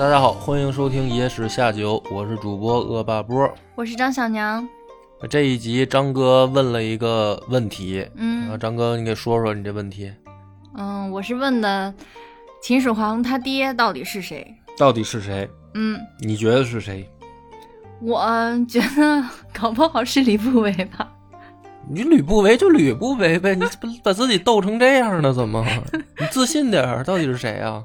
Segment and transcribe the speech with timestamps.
[0.00, 3.46] 大家好，欢迎收听《野史下酒》，我是主播恶霸波。
[3.74, 4.66] 我是张小娘。
[5.28, 10.10] 这一集张哥问了一个问题，啊，嗯张哥你给说说你这问题
[10.74, 11.92] 嗯，我是问的
[12.62, 14.46] 秦始皇他爹到底是谁？
[14.78, 15.46] 到底是谁？
[15.74, 17.06] 嗯，你觉得是谁？
[18.00, 18.24] 我
[18.66, 19.22] 觉得
[19.52, 21.12] 搞不好是吕不韦吧。
[21.86, 25.30] 你吕不韦就吕不韦呗，你不把自己逗成这样呢？
[25.30, 25.62] 怎么？
[26.18, 27.84] 你自信点儿，到底是谁啊？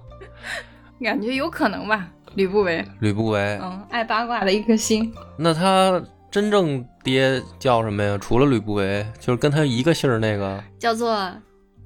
[1.01, 2.83] 感觉有可能吧，吕不韦。
[2.99, 5.13] 吕不韦，嗯，爱八卦的一颗心。
[5.37, 8.17] 那他真正爹叫什么呀？
[8.19, 11.31] 除了吕不韦，就是跟他一个姓儿那个叫做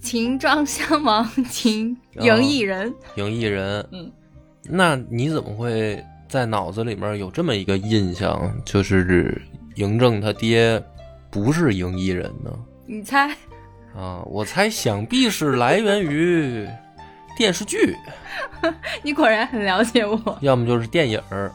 [0.02, 2.94] 秦庄襄王秦嬴异人。
[3.16, 3.86] 嬴异人。
[3.92, 4.12] 嗯，
[4.64, 9.42] 那你怎么会在脑子里面有这么一个印象，就是
[9.76, 10.82] 嬴政他爹
[11.30, 12.52] 不是嬴异人呢？
[12.86, 13.30] 你猜？
[13.96, 16.68] 啊，我猜想必是来源于
[17.40, 17.96] 电视剧，
[19.02, 20.38] 你果然很了解我。
[20.42, 21.50] 要么就是电影儿，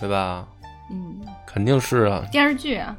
[0.00, 0.48] 对吧？
[0.90, 2.24] 嗯，肯定是啊。
[2.32, 2.96] 电视剧啊，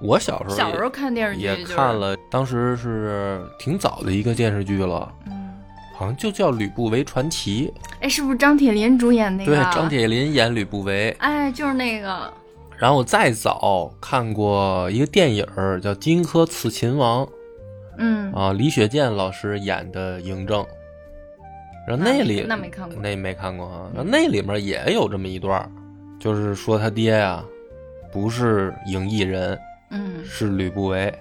[0.00, 1.98] 我小时候小时候看电视剧、也就是、看。
[1.98, 5.50] 了，当时是挺早的一个电视剧了，嗯，
[5.96, 9.52] 好像就叫《吕不韦传奇哎，是不是张铁林主演那》，个？
[9.56, 9.88] 对，张。
[9.88, 11.10] 铁林演吕不韦。
[11.18, 12.32] 哎，就是那个。
[12.78, 17.26] 然后我再早看过一个电影儿叫《荆轲刺秦王》
[17.98, 20.64] 嗯，啊，李雪健老师演的嬴政。
[21.86, 22.98] 然后那里那没看过。
[23.00, 25.70] 那没看过啊，然后那里面也有这么一段儿，
[26.18, 27.42] 就是说他爹呀、
[28.12, 29.58] 不是影艺人，
[29.90, 31.12] 嗯是吕不韦，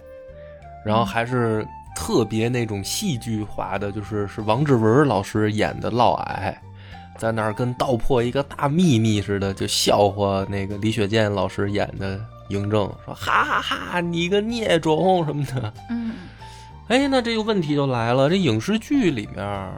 [0.86, 1.66] 然后还是
[1.96, 6.54] 特别那种戏剧化的，就是是王志文老师演的嫪毐，
[7.18, 15.74] 在那儿跟道破一个大秘密似的，就笑话那个李雪健老师演的嬴政，说哈哈哈，你个孽种什么的。
[15.90, 16.14] 嗯。
[16.88, 19.72] 哎，那这个问题就来了，这影视剧里面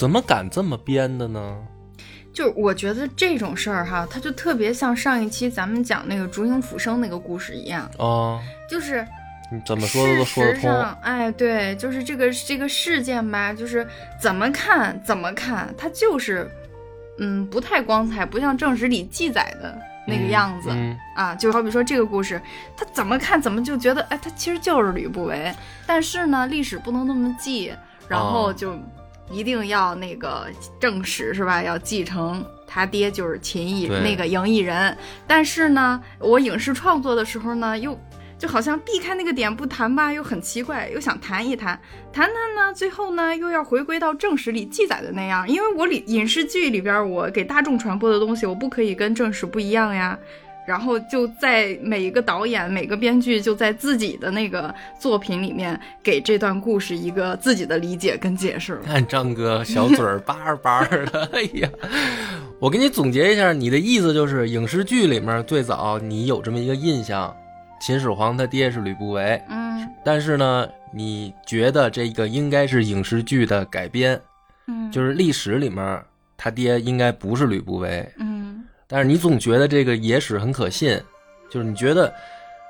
[0.00, 1.58] 怎么敢这么编的呢？
[2.32, 9.06] 就我觉得这种事儿哈，它就特别像上一期咱们讲那个烛影斧声那个故事一样，啊，就是
[9.52, 10.70] 你怎么说的都说得通。
[11.02, 13.86] 哎，对，就是这个这个事件吧，就是
[14.18, 16.50] 怎么看怎么看，它就是，
[17.18, 21.34] 嗯，不太光彩，不像正史里记载的那个样子、嗯啊。
[21.34, 22.40] 就好比说这个故事，
[22.74, 25.54] 他怎么看怎么就觉得，哎，他其实就是吕不韦，
[25.86, 27.70] 但是呢，历史不能那么记，
[28.08, 28.74] 然后哦就
[29.30, 30.46] 一定要那个
[30.78, 31.62] 正史是吧？
[31.62, 34.96] 要继承他爹就是秦艺那个嬴异人，
[35.26, 37.98] 但是呢，我影视创作的时候呢，又
[38.38, 41.78] 就好像避开那个点不谈吧，又很奇怪，又想谈一谈，
[42.12, 50.18] 谈谈呢，最后呢又要回归到正史里记载的那样，因为我里影视剧里边我给大众传播的东西，我不可以跟正史不一样呀。
[50.66, 58.78] 然后就在每一个导演、每个编剧就在自己的那个作品里面给这段故事一个自己的理解跟解释。
[58.84, 61.68] 看张哥小嘴儿叭叭的，哎呀，
[62.58, 67.34] 我给你总结一下，你的意思就是影视剧里面最早你有这么一个印象，
[67.80, 69.88] 秦始皇他爹是吕不韦，嗯。
[70.02, 74.18] 但是呢，你觉得这个应该是影视剧的改编，
[74.66, 76.02] 嗯，就是历史里面
[76.38, 78.39] 他爹应该不是吕不韦，嗯
[78.90, 81.00] 但是你总觉得这个野史很可信，
[81.48, 82.12] 就是你觉得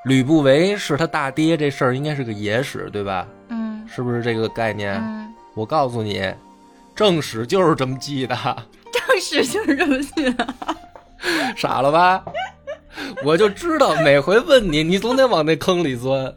[0.04, 3.26] 吕不韦是他大爹这事儿应该是个野史，对吧？
[3.48, 4.94] 嗯是不是这个概念？
[4.94, 6.32] 嗯，我告诉你，
[6.94, 8.36] 正史就是这么记的，
[8.92, 10.46] 正史就是这么记的。
[11.56, 12.22] 傻了吧？
[13.24, 16.34] 我就知道每回问你，你总得往那坑里钻。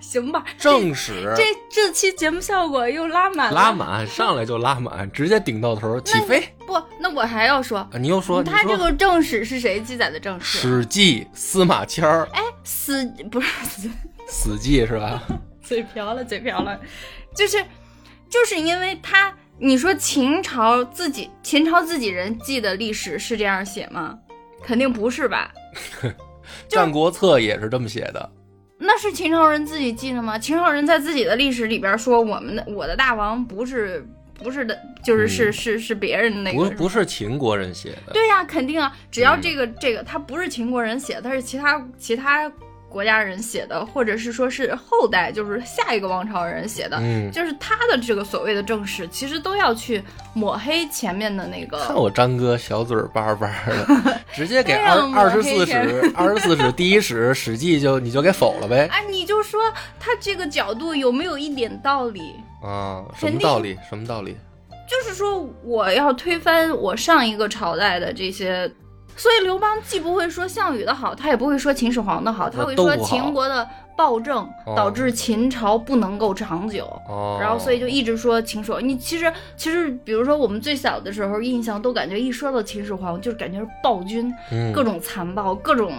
[0.00, 3.60] 行吧，正史这这期节目效果又拉满了。
[3.60, 6.42] 拉满，上来就拉满，直接顶到头起飞。
[6.66, 6.74] 不，
[7.08, 10.58] 那我还要说，啊你又说，他这个正史是谁记载的正《史？
[10.58, 13.90] 史记》司马迁儿哎，死不是死，
[14.28, 15.22] 死记是吧？
[15.62, 16.78] 嘴瓢了，嘴瓢了，
[17.34, 17.64] 就是
[18.28, 24.18] 就是因为他，你说秦朝自己秦朝自己人记的历史是这样写吗？
[24.62, 25.50] 肯定不是吧？
[26.68, 28.30] 《战国策》也是这么写的。
[28.80, 30.38] 那是秦朝人自己记的吗？
[30.38, 34.06] 秦朝人在自己的历史里边说，我们的我的大王不是
[34.38, 35.52] 不是的，就是是、嗯。
[35.52, 39.42] 是是别人的那个不是不是秦国人写的，对呀、肯定啊，只要嗯。
[39.42, 42.50] 这个、这个，他不是秦国人写的，他是其他其他
[42.88, 50.02] 国家人写的，或者是说是后代，就是下一个王朝人写的，嗯，就是他的这个所谓的正史，其实都要去
[50.34, 51.94] 抹黑前面的那个看。
[51.94, 58.88] 我张哥小嘴儿叭叭的， 直接给二二十四史、 二十四史第一史《史记》就你就给否了呗？
[58.90, 59.60] 哎，你就说
[60.00, 62.34] 他这个角度有没有一点道理？
[62.62, 63.78] 啊，什么道理？
[63.88, 64.36] 什么道理？
[64.88, 68.70] 就是说，我要推翻我上一个朝代的这些
[69.18, 76.84] 所以刘邦既不会说项羽的好，他也不会说秦始皇的好，他会说秦国的暴政哦导致秦朝不能够长久。
[77.08, 78.88] 哦，然后，所以就一直说秦始皇。
[78.88, 85.92] 你其实其实，比如说我们最小的时候，印象都感觉一说到秦始皇，就是感觉是暴君，嗯各种残暴，各种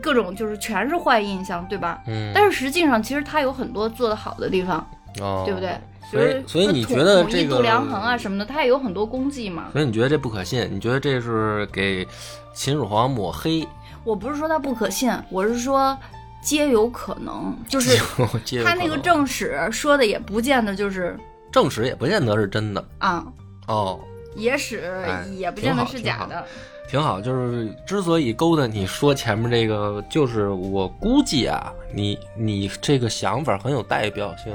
[0.00, 2.00] 各种就是全是坏印象，对吧？
[2.06, 4.78] 嗯，但是实际上，其实他有很多做的好的地方，
[5.20, 5.76] 哦对不对？
[6.10, 9.68] 所以所以你觉得这个度量衡啊什么的，他也有很多功绩嘛。
[9.72, 10.68] 所以你觉得这不可信？
[10.72, 12.06] 你觉得这是给
[12.52, 13.66] 秦始皇抹黑？
[14.02, 15.96] 我不是说他不可信，我是说
[16.42, 17.96] 皆有可能，就是
[18.64, 21.16] 他那个正史说的也不见得就是
[21.52, 23.24] 正史也不见得是真的啊，
[23.68, 24.00] 哦。
[24.36, 26.44] 野史哎也不见得是假的。
[26.88, 34.52] 挺好，就是之所以勾搭你说前面这个，就是我估计啊，你你这个想法很有代表性。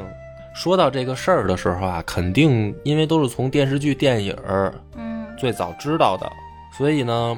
[0.56, 5.28] 说到这个事儿的时候啊，肯定因为都是从电视剧、电影儿嗯。
[5.38, 6.32] 最早知道的，
[6.78, 7.38] 所以呢，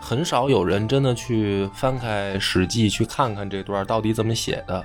[0.00, 4.84] 很少有人真的去翻开《史记》去看看这段到底怎么写的，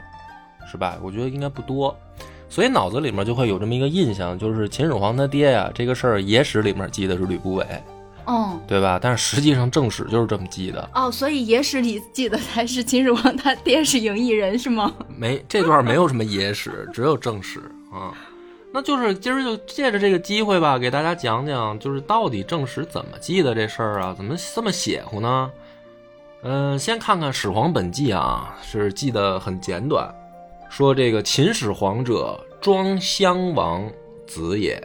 [0.66, 0.98] 是吧？
[1.04, 1.96] 我觉得应该不多，
[2.50, 7.64] 所以脑子里面就会有这么一个印象，就是秦始皇他爹呀，这个事儿野史里面记的是吕不韦，
[8.30, 9.00] 嗯对吧？
[9.02, 14.94] 但是实际上正史就是这么记的，哦，所以野史里记的才是秦始皇他爹是赢异人是吗？
[15.18, 17.60] 没这段没有什么野史，只有正史
[17.92, 18.14] 啊。
[18.72, 24.14] 那就是今儿就借着这个机会吧，给大家讲讲，就是到底正史怎么记的这事儿啊？
[24.16, 25.52] 怎么这么邪乎呢？
[26.44, 30.08] 嗯、先看看《始皇本纪》啊，是记得很简短，
[30.70, 33.92] 说这个秦始皇者，庄襄王
[34.28, 34.82] 子也，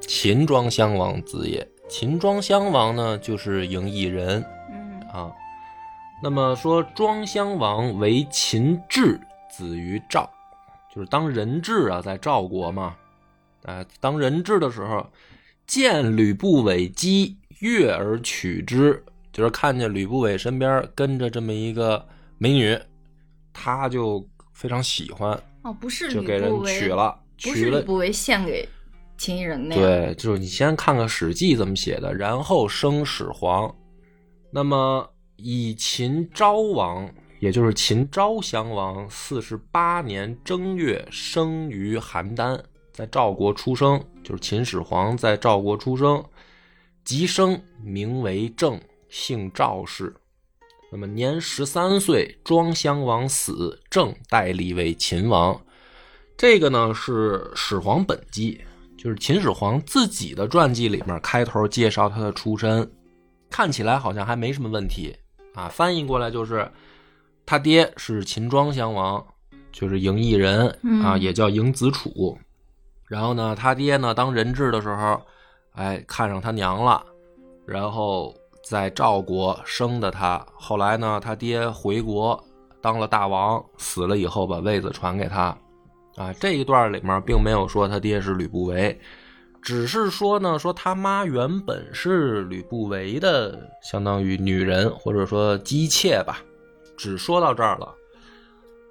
[0.00, 1.66] 秦庄襄王子也。
[1.88, 5.32] 秦庄襄王呢，就是嬴异人，嗯啊。
[6.22, 9.18] 那么说，庄襄王为秦质
[9.50, 10.28] 子于赵，
[10.94, 12.96] 就是当人质啊，在赵国嘛，
[13.62, 15.06] 啊，当人质的时候，
[15.66, 22.04] 见吕不韦姬，悦而娶之，就是看见吕不韦身边跟着这么一个
[22.36, 22.76] 美女，
[23.52, 28.68] 他就非常喜欢，哦，不是吕就给人娶，了，不娶了是吕不韦献给
[29.18, 29.84] 秦人那样。
[29.84, 33.74] 对，就是你先看看《史记》怎么写的，然后生始皇。
[34.50, 35.06] 那么
[35.36, 37.06] 以秦昭王，
[37.40, 42.58] 也就是秦昭襄王四十八年正月生于邯郸，
[42.92, 46.24] 在赵国出生，就是秦始皇在赵国出生，
[47.04, 50.14] 即生，名为郑，姓赵氏。
[50.90, 55.60] 那么年十三岁，庄襄王死，郑代立为秦王。
[56.36, 58.54] 这个呢是《始皇本纪》，
[58.98, 62.90] 就是秦始皇自己的传记里面开头介绍他的出身，
[63.48, 65.16] 看起来好像还没什么问题
[65.54, 65.68] 啊。
[65.68, 66.68] 翻译过来就是
[67.46, 69.24] 他爹是秦庄襄王，
[69.70, 70.68] 就是嬴异人
[71.02, 72.36] 啊，嗯也叫嬴子楚。
[73.06, 75.22] 然后呢，他爹呢当人质的时候，
[75.74, 77.00] 哎，看上他娘了，
[77.64, 78.34] 然后
[78.64, 80.44] 在赵国生的他。
[80.56, 82.42] 后来呢，他爹回国
[82.82, 85.56] 当了大王，死了以后把位子传给他。
[86.18, 88.98] 啊，这一段里面并没有说他爹是吕不韦，
[89.62, 96.40] 只是说呢，说他妈原本是吕不韦的，相当于女人或者说姬妾吧，
[96.96, 97.94] 只说到这儿了。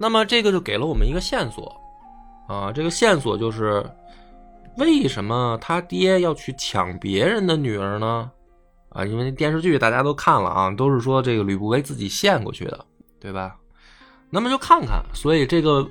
[0.00, 1.70] 那么这个就给了我们一个线索，
[2.48, 3.84] 啊，这个线索就是
[4.78, 8.30] 为什么他爹要去抢别人的女儿呢？
[8.88, 12.86] 啊，因为电视剧大家都看了啊，都是说这个吕不韦自己献过去的，
[13.20, 13.54] 对吧？
[14.30, 15.86] 那么就看看，所以这个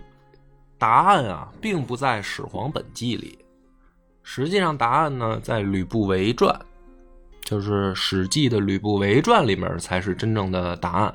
[0.78, 3.38] 答案啊，并不在《始皇本纪》里，
[4.24, 6.54] 实际上答案呢在《吕不韦传》，
[7.50, 11.14] 就是《史记》的《吕不韦传》里面才是真正的答案。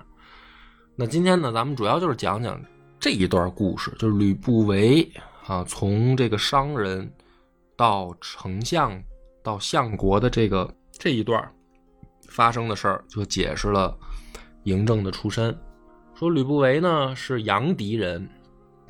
[0.97, 2.61] 那今天呢，咱们主要就是讲讲
[2.99, 5.11] 这一段故事，就是吕不韦
[5.47, 7.11] 啊，从这个商人
[7.76, 9.00] 到丞相
[9.42, 11.50] 到相国的这个这一段
[12.28, 13.97] 发生的事儿，就解释了
[14.64, 15.57] 嬴政的出身。
[16.14, 18.28] 说吕不韦呢是阳翟人，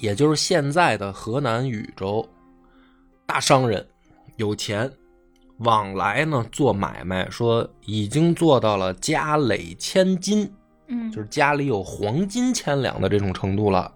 [0.02, 2.28] 也就是现在的河南禹州，
[3.24, 3.86] 大商人，
[4.36, 4.90] 有钱，
[5.58, 10.52] 往来呢做买卖，说已经做到了家累千金，
[10.88, 13.94] 嗯，就是家里有黄金千两的这种程度了。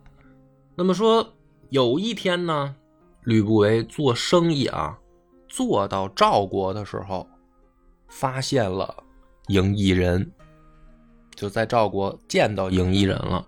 [0.77, 1.29] 那么说
[1.71, 2.73] 有一天呢，
[3.25, 4.97] 吕不韦做生意啊，
[5.49, 7.29] 做到赵国的时候，
[8.07, 9.03] 发现了
[9.49, 10.31] 赢异人，
[11.35, 13.45] 就在赵国见到赢异人了。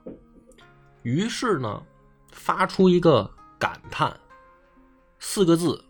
[1.05, 1.81] 于是呢，
[2.49, 4.11] 发出一个感叹，
[5.19, 5.85] 四个字，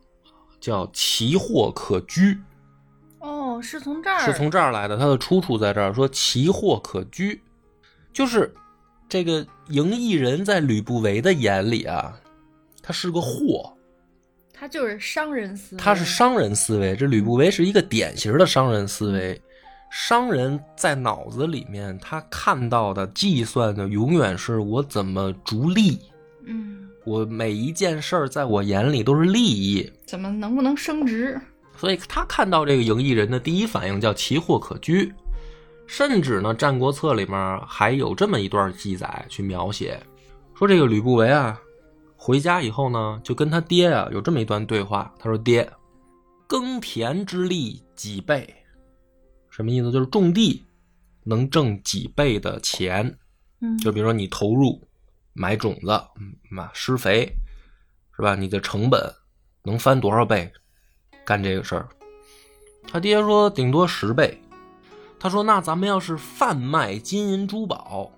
[0.61, 2.37] 叫“奇货可居”。
[3.23, 7.41] 哦，是从这儿，是从这儿来的，它的出处在这儿，说奇货可居，
[8.13, 8.53] 就是
[9.09, 12.13] 这个赢异人在吕不韦的眼里啊，
[12.83, 13.73] 他是个货，
[14.53, 19.41] 他就是商人思维，他是商人思维，这吕不韦是一个典型的商人思维，
[19.93, 26.01] 商人在脑子里面，他看到的、计算的，永远是我怎么逐利。
[26.49, 31.41] 嗯，我每一件事儿，在我眼里都是利益，怎么能不能升值？
[31.77, 35.13] 所以他看到这个赢异人的第一反应叫奇货可居。
[35.87, 39.99] 甚至呢，《战国策》里面还有这么一段记载去描写，
[40.55, 41.59] 说这个吕不韦啊，
[42.15, 45.11] 回家以后呢，就跟他爹啊有这么一段对话。
[45.19, 45.67] 他说：“爹，
[46.47, 48.47] 耕田之利几倍？
[49.49, 49.91] 什么意思？
[49.91, 50.63] 就是种地
[51.25, 53.17] 能挣几倍的钱。
[53.61, 54.81] 嗯就比如说你投入
[55.39, 55.91] 买种子、
[56.21, 57.33] 嗯买施肥，
[58.17, 58.35] 是吧？
[58.35, 59.01] 你的成本
[59.63, 60.53] 能翻多少倍？
[61.25, 61.89] 干这个事儿。”
[62.91, 64.41] 他爹说：“顶多十倍。”
[65.21, 68.11] 他说：“那咱们要是贩卖金银珠宝，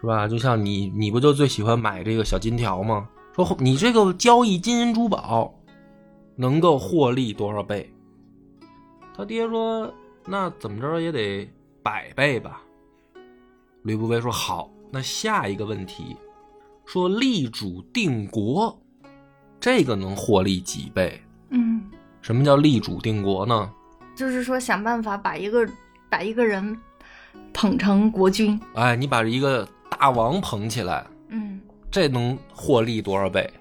[0.00, 0.28] 是吧？
[0.28, 3.08] 就像你，你不就最喜欢买这个小金条吗？
[3.34, 5.54] 说你这个交易金银珠宝，
[6.36, 7.92] 能够获利多少倍？”
[9.16, 9.92] 他爹说
[10.24, 11.50] ：“那怎么着也得
[11.82, 12.62] 百倍吧。”
[13.82, 16.16] 吕不韦说：“好，那下一个问题，
[16.86, 18.80] 说立主定国，
[19.60, 21.20] 这个能获利几倍？
[21.50, 21.82] 嗯，
[22.22, 23.70] 什么叫立主定国呢？
[24.14, 25.68] 就是说想办法把一个
[26.08, 26.78] 把一个人
[27.52, 28.58] 捧成国君。
[28.74, 33.52] 哎，你把一个大王捧起来，嗯，这能获利多少倍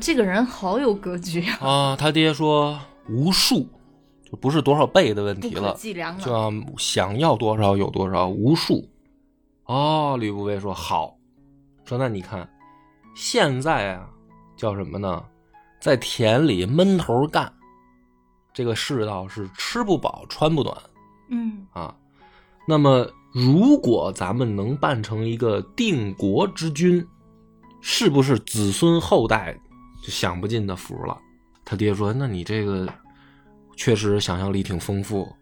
[0.00, 1.96] 这个人好有格局啊，啊？
[1.96, 3.68] 他爹说无数，
[4.24, 6.38] 就不是多少倍的问题了，计量就了。
[6.38, 8.88] 要想要多少有多少，无数。
[9.64, 11.15] 哦，吕不韦说好，
[11.86, 12.46] 说那你看，
[13.14, 14.08] 现在啊，
[14.56, 15.24] 叫什么呢？
[15.80, 17.52] 在田里闷头干，
[18.52, 20.76] 这个世道是吃不饱穿不暖
[21.28, 21.94] 嗯啊。
[22.66, 27.06] 那么，如果咱们能办成一个定国之君，
[27.80, 29.56] 是不是子孙后代
[30.02, 31.16] 就享不尽的福了？
[31.64, 32.88] 他爹说：“那你这个
[33.76, 35.32] 确实想象力挺丰富，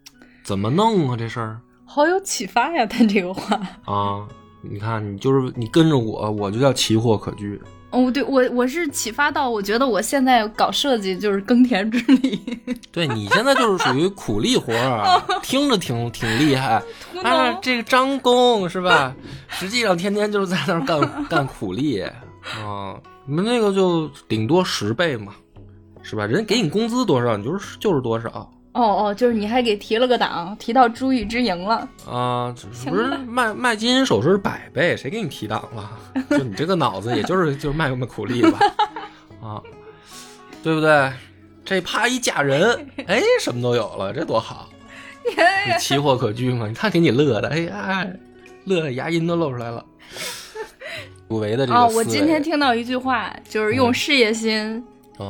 [0.43, 1.17] 怎么弄啊？
[1.17, 3.55] 这事儿好有启发呀，他这个话。
[3.85, 4.27] 啊，
[4.69, 7.59] 你看，你就是你跟着我，我就叫奇货可居。
[7.91, 12.59] 哦，对我我是启发到，我觉得我现在搞设计就是耕田之力，
[12.91, 16.83] 对你现在就是属于苦力活儿啊， 听着挺挺厉害。
[17.13, 19.15] 图啊，这个张工是吧？
[19.47, 22.99] 实际上天天就是在那儿干干苦力啊。
[23.25, 25.33] 你们那个就顶多十倍嘛，
[26.03, 26.25] 是吧？
[26.25, 31.87] 人给你工资多少，你就是就是多少哦哦，就是你还给提了个档，提到珠玉之营了。
[32.09, 32.53] 啊。
[32.85, 35.89] 不是卖卖金银首饰是百倍，谁给你提档了？
[36.29, 38.59] 就你这个脑子，也就是就是卖卖苦力吧，
[39.41, 39.61] 啊，
[40.61, 41.11] 对不对？
[41.63, 44.69] 这啪一嫁人， 哎，什么都有了，这多好！
[45.25, 46.67] 你奇货可居嘛？
[46.67, 48.05] 你看给你乐的，哎呀，
[48.65, 49.83] 乐的牙龈都露出来了。
[51.27, 54.83] 古维的这个哦，我今天听到一句话，就是用事业心嗯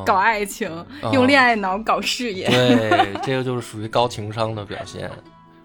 [0.05, 0.69] 搞爱情，
[1.13, 2.47] 用恋爱脑搞事业。
[2.47, 5.09] 对，这个就是属于高情商的表现，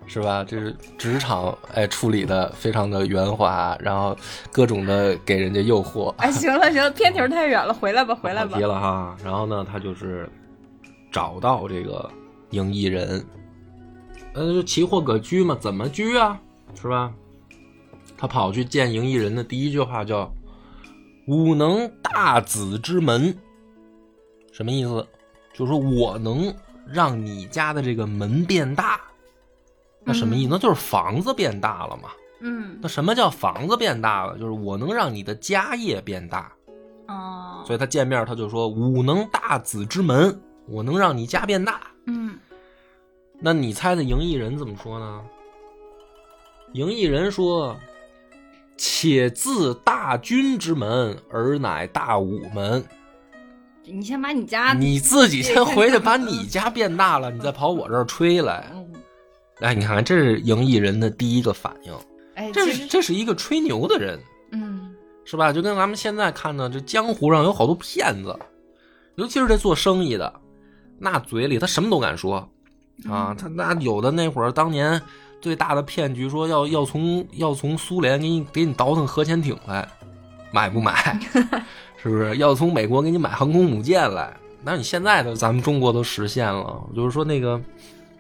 [0.07, 0.45] 是吧？
[0.45, 4.17] 这是职场哎处理的非常的圆滑，然后
[4.53, 6.09] 各种的给人家诱惑。
[6.19, 8.65] 哎，行了行了，偏题儿太远了，回来吧回来吧跑题。
[8.65, 9.17] 了哈。
[9.25, 10.29] 然后呢，他就是
[11.12, 12.11] 找到这个
[12.50, 13.25] 赢异人，
[14.35, 16.39] 呃，就奇货可居嘛，怎么居啊？
[16.81, 17.12] 是吧？
[18.17, 20.31] 他跑去见赢异人的第一句话叫
[21.27, 23.35] “吾能大子之门”，
[24.50, 25.07] 什么意思？
[25.52, 26.54] 就是说我能
[26.87, 29.00] 让你家的这个门变大。
[30.04, 30.49] 那什么意思？
[30.50, 32.11] 那就是房子变大了嘛。
[32.42, 34.38] 嗯那什么叫房子变大了？
[34.38, 36.50] 就是我能让你的家业变大。
[37.07, 41.83] 哦，所以他见面他就说：“吾能大子之门，我能让你家变大。
[42.07, 42.38] 嗯”
[43.42, 45.23] 那你猜猜赢异人怎么说呢？
[46.73, 47.76] 赢异人说
[48.78, 52.83] ：“且自大军之门，而乃大武门。
[53.92, 58.66] 你先把你家你自己先回去把你家变大了，你再跑我这儿吹来。
[58.73, 58.87] 嗯
[59.61, 61.92] 哎，你看看，这是赢异人的第一个反应。
[62.35, 64.18] 哎，这是这是一个吹牛的人，
[64.52, 64.94] 嗯
[65.26, 65.52] 是吧？
[65.52, 68.35] 就跟咱们现在看的，这江湖上有好多骗子，
[69.16, 70.32] 尤其是这做生意的，
[70.99, 72.37] 那嘴里他什么都敢说
[73.06, 73.37] 啊。
[73.38, 74.99] 他那有的那会儿当年
[75.42, 79.87] 最大的骗局，说要要从要从苏联给你给你倒腾核潜艇来，
[80.50, 81.20] 买不买？
[82.02, 82.37] 是不是？
[82.37, 84.37] 要从美国给你买航空母舰来？
[84.62, 87.61] 那你现在的咱们中国都实现了，就是说那个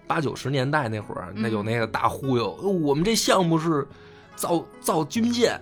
[0.06, 3.86] 八九十年代那会儿，那有那个大忽悠，呃我们这项目是
[4.36, 5.60] 造造军舰。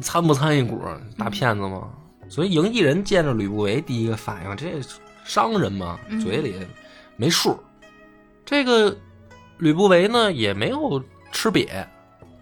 [0.00, 0.82] 参不参一股？
[1.16, 1.88] 大骗子吗？
[2.28, 4.80] 所以赢异人见着吕不韦，第一个反应，这
[5.24, 6.54] 商人嘛，嗯嘴里
[7.16, 7.58] 没数。
[8.44, 8.94] 这个
[9.58, 11.68] 吕不韦呢，也没有吃瘪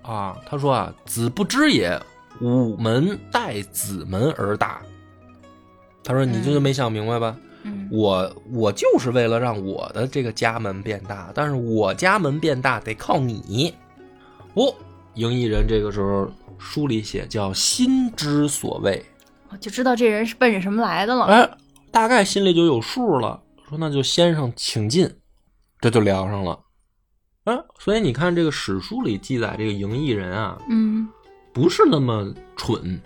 [0.03, 0.37] 啊。
[0.47, 2.01] 他说啊：“子不知也，
[2.41, 4.81] 吾门待子门而大。”
[6.05, 7.37] 他说：“你就是没想明白吧？
[7.65, 13.73] 嗯我我就是为了让我的这个家门变大，但是我家门变大得靠你。
[14.55, 14.75] 哦，
[15.15, 16.29] 赢异人这个时候
[16.59, 19.05] 书里写叫心之所谓，
[19.49, 21.27] 我就知道这人是奔着什么来的了。
[21.27, 21.51] 哎，
[21.93, 23.41] 大概心里就有数了。
[23.69, 25.09] 说那就先生请进，
[25.81, 26.59] 这就聊上了。
[27.45, 31.09] 啊，所以你看这个史书里记载这个赢异人啊，嗯
[31.53, 33.01] 不是那么蠢，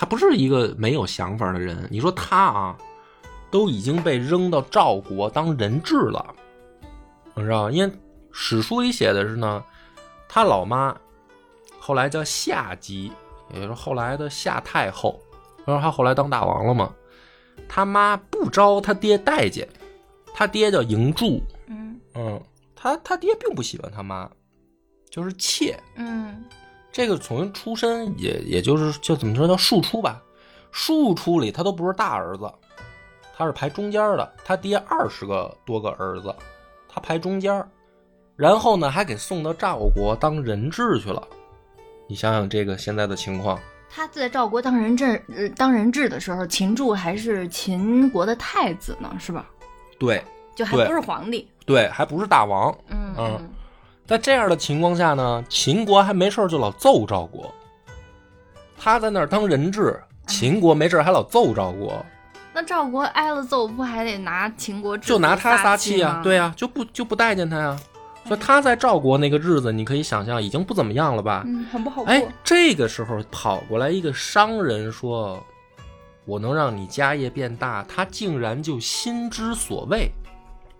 [0.00, 1.86] 他不是一个没有想法的人。
[1.90, 2.78] 你说他啊，
[3.50, 6.34] 都已经被扔到赵国当人质了，
[7.34, 7.70] 你知道吗？
[7.70, 7.92] 因为
[8.32, 9.62] 史书里写的是呢，
[10.26, 10.96] 他老妈
[11.78, 13.12] 后来叫夏姬，
[13.52, 15.20] 也就是后来的夏太后，
[15.66, 16.90] 然后他后来当大王了嘛。
[17.68, 19.68] 他妈不招他爹待见，
[20.32, 22.42] 他爹叫嬴柱，嗯嗯，
[22.74, 24.30] 他他爹并不喜欢他妈，
[25.10, 25.78] 就是妾。
[25.96, 26.42] 嗯
[26.92, 30.20] 这个从出身也也就是就怎么说叫庶出吧，
[30.72, 32.50] 庶出里他都不是大儿子，
[33.36, 36.34] 他是排中间的，他爹二十个多个儿子，
[36.88, 37.64] 他排中间，
[38.36, 41.26] 然后呢还给送到赵国当人质去了，
[42.08, 49.48] 你想想这个现在的情况，他在赵国当人质，呃，当人质的时候，秦柱还是秦国的太子呢，是吧？
[49.98, 50.24] 对对
[50.56, 51.48] 就还不是皇帝。
[51.64, 53.50] 对，还不是大王，嗯嗯
[54.10, 57.54] 在这样的情况下呢，秦国还没事儿就老揍赵国，
[58.76, 62.04] 他在那儿当人质，秦国没事儿还老揍赵国。
[62.52, 67.78] 那赵国挨了揍，不还得拿秦国就拿他撒气气啊，对呀、啊，就不就不待见他呀。
[68.26, 71.44] 所以他在赵国那个日子，你可以想象已经不怎么样了吧？
[71.46, 72.12] 嗯，很不好过。
[72.12, 75.40] 哎，这个时候跑过来一个商人说
[76.26, 80.10] ：“我能让你家业变大。”他竟然就心之所谓。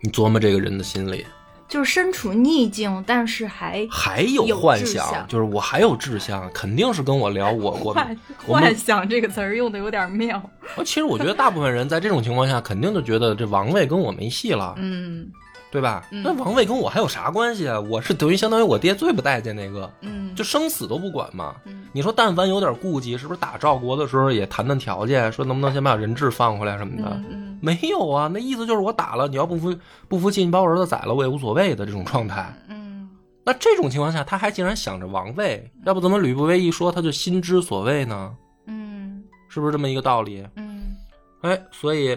[0.01, 1.25] 你琢磨这个人的心里，
[1.71, 10.37] 就是身处逆境，但是还还有有幻想，就是我还有志向，肯定是跟我聊我 我幻幻想这个词儿用的有点妙。
[10.75, 14.75] 呃其实我觉得大部分人在这种情况下，肯定就觉得这王位跟我没戏了。
[14.77, 15.25] 嗯
[15.71, 16.05] 对吧？
[16.11, 17.79] 嗯那王位跟我还有啥关系啊？
[17.79, 21.55] 我是等于相当于我爹最不待见那个，嗯，就生死都不管嘛。
[21.65, 27.21] 嗯你说但凡有点顾忌，是不是打赵国的时候也谈谈条件，说能不能先把人质放回来什么的？
[27.61, 29.75] 没有啊，那意思就是我打了，你要不服
[30.07, 32.53] 不服气，你把我儿子宰了，我也无所谓的这种状态。
[32.69, 33.09] 嗯
[33.43, 38.33] 那这种情况下，他还竟然想着王位，要不怎么吕不韦一说他就心之所谓呢？
[38.67, 40.45] 嗯是不是这么一个道理？
[40.55, 40.95] 嗯
[41.41, 42.15] 哎，所以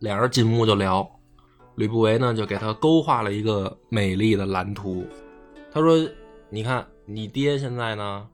[0.00, 1.08] 俩人进屋就聊，
[1.76, 5.04] 吕不韦呢就给他勾画了一个美丽的蓝图。
[5.72, 5.96] 他说
[6.48, 8.26] ：“你看，你爹现在呢，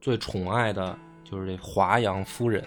[0.00, 2.64] 最宠爱的就是这华阳夫人。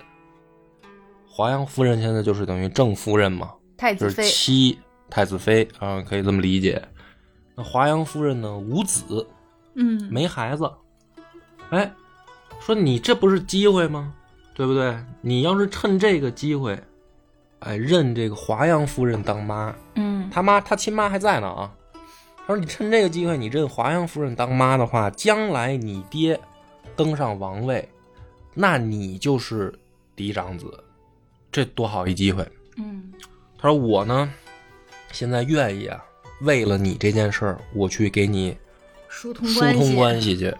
[1.27, 4.23] 华阳夫人现在就是等于正夫人嘛，就是太子妃。
[4.23, 6.81] 妻太子妃啊，可以这么理解。
[7.55, 9.27] 那华阳夫人呢，无子，
[9.75, 10.69] 嗯，没孩子。
[11.69, 11.91] 哎，
[12.59, 14.13] 说你这不是机会吗？
[14.53, 14.95] 对不对？
[15.21, 16.77] 你要是趁这个机会，
[17.59, 21.71] 哎，认这个华阳夫人当妈，嗯他妈他亲妈还在呢啊。
[22.37, 26.39] 他说你趁这个机会，你认华阳夫人当妈的话，将来你爹
[26.95, 27.87] 登上王位，
[28.53, 29.73] 那你就是
[30.15, 30.65] 嫡长子，
[31.51, 32.47] 这多好一机会。
[32.77, 33.11] 嗯
[33.57, 34.31] 他说我呢，
[35.11, 36.01] 现在愿意啊，
[36.41, 38.57] 为了你这件事儿，我去给你
[39.09, 39.79] 疏通疏关系。
[39.79, 40.55] 通关系去。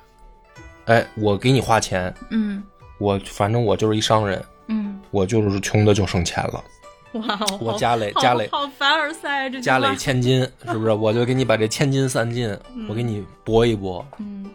[0.86, 2.62] 哎，我给你花钱，嗯
[3.00, 6.64] 我反正我就是一商人，嗯，我就是穷的就剩钱了。
[7.20, 10.92] 哇哦，我家里好家里好凡尔赛啊这句家里话千金，是不是？
[10.92, 12.56] 我就给你把这千金散尽，
[12.88, 14.06] 我给你搏一搏。
[14.20, 14.50] 嗯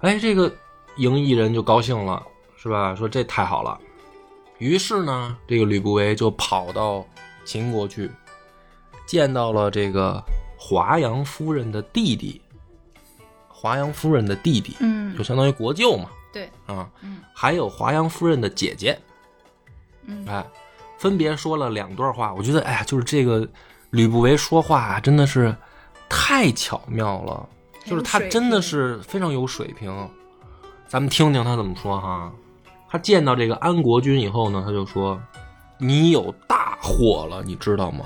[0.00, 0.52] 哎，这个
[0.96, 2.22] 赢异人就高兴了，
[2.56, 2.94] 是吧？
[2.94, 3.78] 说这太好了。
[4.58, 7.04] 于是呢，这个吕不韦就跑到
[7.44, 8.10] 秦国去，
[9.06, 10.22] 见到了这个
[10.56, 12.40] 华阳夫人的弟弟。
[13.48, 18.98] 华阳夫人的弟弟，嗯就相当于国舅嘛，对，啊，嗯还有华阳夫人的姐姐，
[20.06, 20.44] 嗯哎，
[21.02, 22.32] 分别说了两段话。
[22.32, 23.46] 我觉得，哎呀，就是这个
[23.90, 25.52] 吕不韦说话啊真的是
[26.08, 27.48] 太巧妙了，
[27.84, 29.92] 就是他真的是非常有水平。
[30.86, 32.32] 咱们听听他怎么说哈。
[32.88, 35.20] 他见到这个安国君以后呢，他就说
[35.78, 38.04] ：“你有大祸了，你知道吗？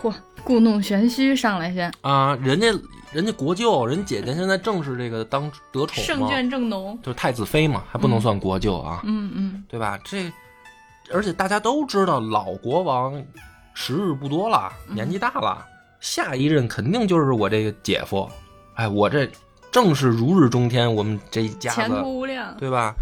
[0.00, 2.66] 嚯，故弄玄虚上来先，啊，人家
[3.12, 6.96] 人家国舅，人姐姐现在正是这个当得宠胜嘛，券正浓。
[7.02, 9.00] 就是太子妃嘛，还不能算国舅啊。
[9.04, 9.98] 嗯嗯对吧？
[10.04, 10.30] 这，
[11.12, 13.24] 而且大家都知道，老国王
[13.74, 15.64] 时日不多了，年纪大了，
[16.00, 18.28] 下一任肯定就是我这个姐夫。
[18.74, 19.28] 哎，我这
[19.70, 22.56] 正是如日中天，我们这一家前子，途无量。
[22.56, 22.94] 对吧？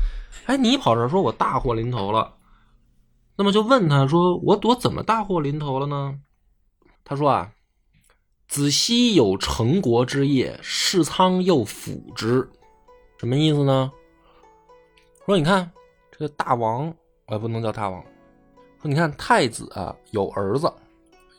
[0.46, 2.34] 哎，你跑这儿说我大祸临头了，
[3.36, 6.18] 那么就问他说，我我怎么大祸临头了呢？
[7.04, 7.50] 他说啊，
[8.46, 12.48] 子熙有成国之业，世仓又辅之，
[13.18, 13.90] 什么意思呢？
[15.24, 15.70] 说你看
[16.12, 16.94] 这个大王，
[17.26, 18.02] 哎，不能叫大王。
[18.82, 20.70] 说你看太子啊有儿子，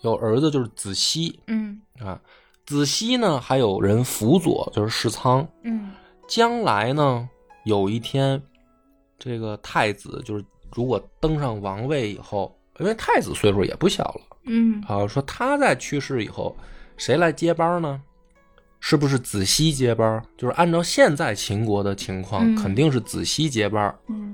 [0.02, 2.20] 有儿子就是子熙嗯啊。
[2.66, 5.48] 子熙呢，还有人辅佐，就是世仓。
[5.64, 5.92] 嗯
[6.28, 7.30] 将来呢，
[7.66, 8.42] 有一天，
[9.20, 10.44] 这个太子就是
[10.74, 16.58] 如果登上王位以后，因为太子岁数也不小了嗯啊，说他在去世以后，
[16.98, 18.02] 谁来接班呢？
[18.80, 20.20] 是不是子熙接班？
[20.36, 24.25] 就是按照现在秦国的情况，嗯肯定是子熙接班嗯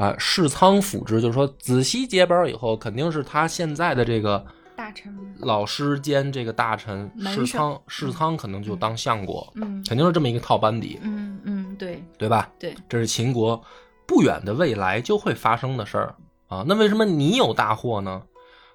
[0.00, 0.16] 啊。
[0.18, 12.50] 世仓辅之，就是说子熙接班以后，肯定是他现在的这个大臣老师兼这个大臣世仓，世仓可能就当相国，嗯肯定是这么一个套班底，嗯嗯对对吧？
[12.58, 13.62] 对这是秦国
[14.06, 16.14] 不远的未来就会发生的事儿
[16.48, 16.64] 啊。
[16.66, 18.22] 那为什么你有大祸呢？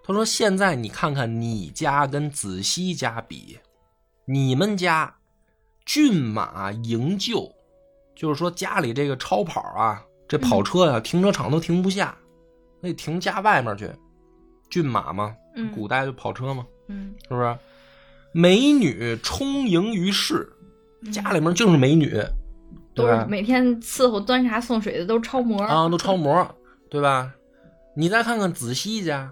[0.08, 3.58] 他说：“现在你看看你家跟子熙家比，
[4.26, 5.16] 你们家
[5.84, 7.52] 骏马营救，
[8.16, 12.16] 就是说家里这个超跑啊，这跑车呀、停车场都停不下，
[12.82, 13.90] 那停家外面去。
[14.70, 17.58] 骏马嘛，嗯古代就跑车嘛，嗯是不是？
[18.32, 20.50] 美女充盈于世，
[21.14, 22.22] 家里面就是美女？
[22.96, 26.46] 都是每天伺候端茶送水的都是超模啊，都超 模，
[26.90, 27.34] 对吧？
[27.96, 29.32] 你再看看子熙家，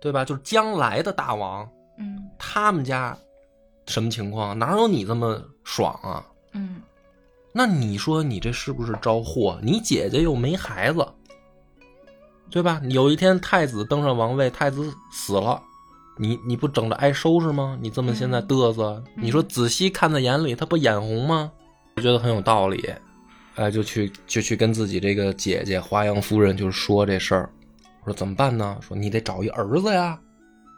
[0.00, 0.24] 对吧？
[0.24, 1.66] 就是将来的大王，
[1.98, 3.16] 嗯他们家
[3.86, 4.58] 什么情况？
[4.58, 6.26] 哪有你这么爽啊？
[6.52, 6.82] 嗯
[7.52, 9.58] 那你说你这是不是招祸？
[9.62, 11.06] 你姐姐又没孩子，
[12.50, 12.80] 对吧？
[12.88, 15.60] 有一天太子登上王位，太子死了，
[16.16, 17.78] 你你不整着挨收拾吗？
[17.80, 21.52] 你这么现在嗯嘚瑟，你说子熙看在眼里，他不眼红吗？
[21.96, 22.90] 我觉得很有道理，
[23.56, 27.50] 哎，就去就去跟自己这个姐姐华阳夫人就说这事儿，
[28.02, 28.78] 我说怎么办呢？
[28.80, 30.18] 说你得找一儿子呀，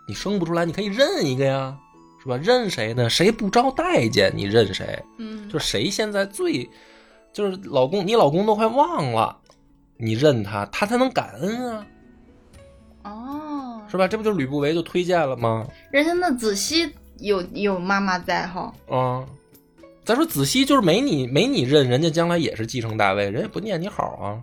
[0.09, 1.77] 你生不出来，你可以认一个呀，
[2.25, 2.39] 是吧？
[2.43, 3.11] 认谁呢？
[3.11, 4.99] 谁不招待见，你认谁？
[5.19, 6.67] 嗯就谁现在最，
[7.35, 9.37] 就是老公，你老公都快忘了，
[9.99, 11.87] 你认他，他才能感恩啊，
[13.03, 14.09] 哦，是吧？
[14.09, 15.67] 这不就是吕不韦就推荐了吗？
[15.91, 19.23] 人家那子熙有有妈妈在哈，啊，
[20.03, 24.41] 再说子熙就是没你没你认，人家将来也是继承大位，人家不念你好啊。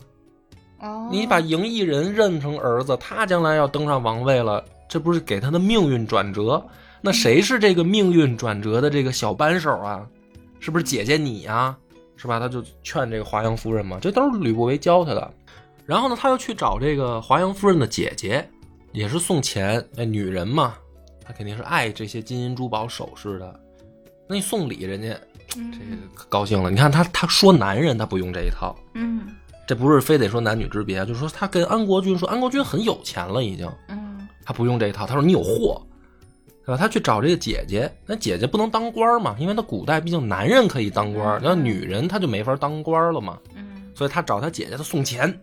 [0.87, 6.63] 哦，你把嬴异人认成儿子，他将来要登上王位了，这不是给他的命运转折？
[7.01, 10.07] 那谁是这个命运转折的这个小扳手啊？
[10.59, 11.75] 是不是姐姐你呀、
[12.15, 12.39] 是吧？
[12.39, 15.33] 他就劝这个华阳夫人嘛，这都是吕不韦教他的。
[15.87, 18.47] 然后呢，他又去找这个华阳夫人的姐姐，
[18.91, 19.83] 也是送钱。
[19.97, 20.75] 哎女人嘛，
[21.25, 23.59] 她肯定是爱这些金银珠宝首饰的。
[24.29, 25.09] 那你送礼，人家
[25.57, 26.69] 嗯这个可高兴了。
[26.69, 29.27] 你看他他说男人他不用这一套，嗯
[29.67, 35.07] 这不是非得说男女之别，就是说他跟安国君说，安国君很有钱了已经，嗯他不用这一套。
[35.07, 35.81] 他说你有货，
[36.71, 36.77] 对吧？
[36.77, 43.37] 他去找这个姐姐，那姐姐不能当官嘛，因为他古代毕竟男人可以当官，嗯那女人她就没法当官了嘛。
[43.55, 45.37] 嗯，所以他找他姐姐，他送钱，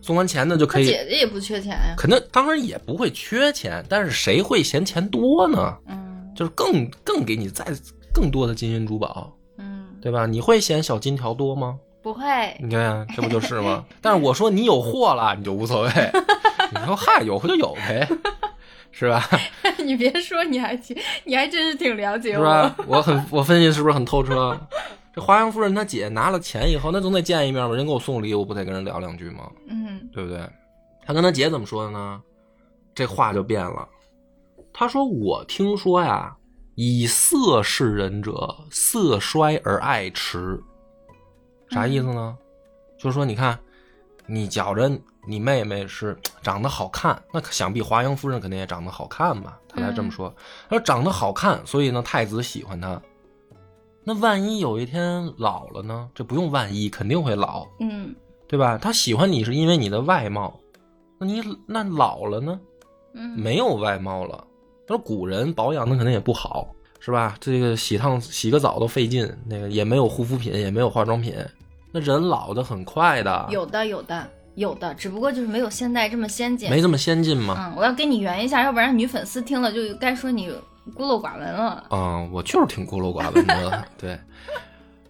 [0.00, 5.76] 送完钱呢就可以，姐姐也不缺钱呀，肯定当然也不会缺钱，但是谁会嫌钱多呢？
[5.88, 7.64] 嗯就是更更给你再
[8.14, 10.24] 更多的金银珠宝，嗯，对吧？
[10.24, 11.76] 你会嫌小金条多吗？
[12.00, 12.22] 不会，
[12.60, 13.84] 你看，这不就是吗？
[14.00, 15.90] 但是我说你有货了，你就无所谓。
[16.70, 18.08] 你说嗨，有货就有呗，
[18.98, 19.22] 是吧？
[19.84, 22.76] 你别说，你还挺，你还真是挺了解我，是吧？
[22.88, 24.58] 我很我分析是不是很透彻？
[25.14, 27.74] 这华阳夫人她姐拿了钱以后，那总得见一面吧？
[27.76, 29.48] 人给我送礼，我不得跟人聊两句吗？
[29.68, 30.40] 嗯对不对？
[31.06, 32.20] 她跟她姐怎么说的呢？
[32.92, 33.88] 这话就变了。
[34.72, 36.36] 她说：“我听说呀，
[36.74, 40.60] 以色示人者，色衰而爱弛。
[41.70, 42.36] 啥意思呢？
[42.98, 43.56] 就是说，你看，
[44.26, 44.90] 你觉着
[45.28, 49.58] 你妹妹是长得好看，那想必华阳夫人肯定也长得好看吧？
[49.68, 50.34] 他才这么说。
[50.68, 53.00] 他说长得好看，所以呢，太子喜欢她。
[54.02, 56.08] 那万一有一天老了呢？
[56.14, 57.66] 这不用万一，肯定会老。
[57.78, 58.14] 嗯
[58.48, 58.78] 对吧？
[58.78, 60.58] 他喜欢你是因为你的外貌，
[61.18, 62.58] 那你那老了呢？
[63.12, 64.42] 嗯，没有外貌了。
[64.86, 67.36] 他说古人保养的可能也不好，是吧？
[67.38, 71.34] 这个洗趟洗个澡都费劲，那个也没有护肤品，也没有化妆品，
[71.92, 74.26] 那人老的很快的，有的有的
[74.58, 76.68] 有的，只不过就是没有现在这么先进。
[76.68, 77.54] 没这么先进吗？
[77.58, 80.52] 嗯，我要跟你圆一下，要不然女粉丝听了就该说你
[80.94, 81.84] 孤陋寡闻了。
[81.90, 83.84] 嗯、我就是挺孤陋寡闻的。
[83.96, 84.18] 对，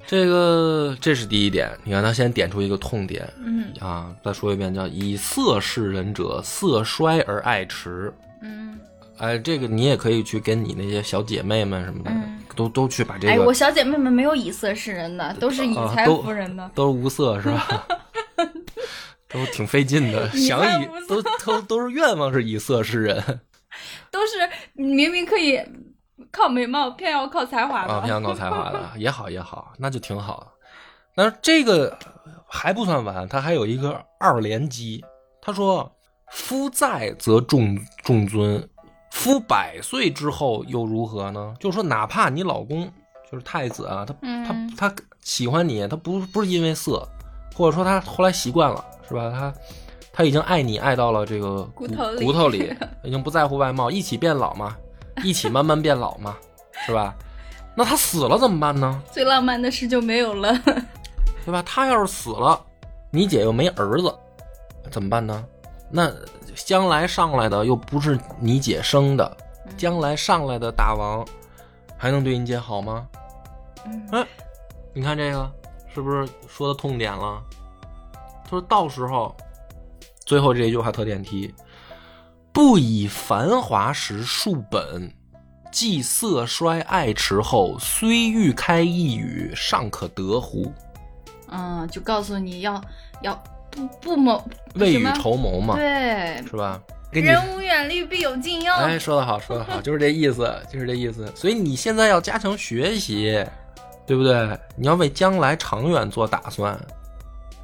[0.07, 1.71] 这个这是第一点。
[1.83, 8.13] 你看他先点出一个痛点嗯啊，再说一遍，叫以色示人者，色衰而爱弛。
[8.43, 8.79] 嗯，
[9.17, 16.71] 哎，这个你也可以去跟你那些小姐妹们什么的，嗯都都去把这哎，个、我小姐妹们没有以色示人的，都是以财服人的。
[16.75, 17.87] 都是无色是吧？
[19.29, 23.41] 都挺费劲的， 想以都都都是愿望是以色示人
[24.11, 25.61] 都是明明可以
[26.33, 27.93] 靠美貌，偏要靠才华的。
[27.95, 30.53] 啊，偏要靠才华的 也好也好，那就挺好。
[31.15, 31.97] 但是这个
[32.47, 35.05] 还不算完，他还有一个二连击。
[35.41, 35.91] 他说
[36.31, 38.69] ：“夫在则重重尊，
[39.11, 41.55] 夫百岁之后又如何呢？
[41.59, 42.91] 就是说，哪怕你老公
[43.31, 44.45] 就是太子啊，他嗯
[44.77, 47.07] 他他喜欢你，他不不是因为色，
[47.55, 49.31] 或者说他后来习惯了，是吧？
[49.35, 49.55] 他
[50.13, 54.77] 他已经爱你爱到了这个骨头里骨头里， 已经不在乎外貌，一起变老嘛，
[55.25, 56.37] 一起慢慢变老嘛，
[56.87, 57.15] 是吧？
[57.75, 59.01] 那他死了怎么办呢？
[59.13, 60.53] 最浪漫的事就没有了。
[61.47, 61.63] 对吧？
[61.65, 62.61] 他要是死了，
[63.11, 64.13] 你姐又没儿子，
[64.91, 65.45] 怎么办呢？
[65.91, 66.13] 那
[66.55, 69.37] 将来上来的又不是你姐生的，
[69.77, 71.25] 将来上来的大王
[71.97, 73.07] 还能对你姐好吗？
[73.87, 74.27] 嗯哎，
[74.93, 75.51] 你看这个
[75.95, 77.41] 是不是说的痛点了？
[78.49, 79.37] 他说到时候，
[80.25, 81.55] 最后这一句话特点题：
[82.51, 85.13] 不以繁华时树本，
[85.71, 90.73] 既色衰爱弛后，虽欲开一语，尚可得乎？
[91.51, 92.83] 嗯，就告诉你要
[93.21, 93.39] 要
[93.71, 94.43] 不不谋
[94.77, 96.81] 未雨绸缪嘛，对，是吧？
[97.13, 98.75] 人无远虑，必有近忧。
[98.75, 101.31] 哎，说得好，说得好，就是这意思，就是这意思。
[101.35, 103.45] 所以你现在要加强学习，
[104.07, 104.59] 对不对？
[104.75, 106.79] 你要为将来长远做打算。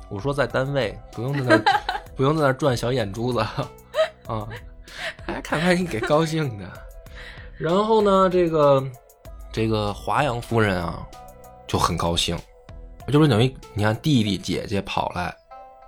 [0.09, 1.65] 我说在单位不用在那儿，
[2.15, 3.41] 不用在那儿转小眼珠子
[4.27, 4.49] 啊，
[5.27, 6.65] 哎，看把你给高兴的。
[7.57, 8.83] 然后呢，这个
[9.53, 11.07] 这个华阳夫人啊
[11.67, 12.39] 就很高兴，
[13.09, 15.35] 就是等于你看弟弟姐姐跑来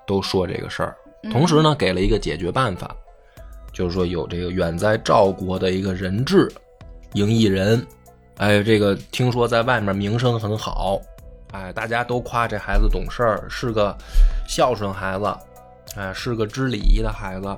[0.07, 0.97] 都说这个事儿，
[1.31, 2.95] 同时呢给了一个解决办法。
[3.73, 6.51] 就是说有这个远在赵国的一个人质，
[7.13, 7.87] 赢异人，
[8.39, 10.99] 哎，这个听说在外面名声很好，
[11.53, 13.97] 哎，大家都夸这孩子懂事儿，是个
[14.47, 15.37] 孝顺孩子，
[15.97, 17.57] 哎，是个知礼仪的孩子。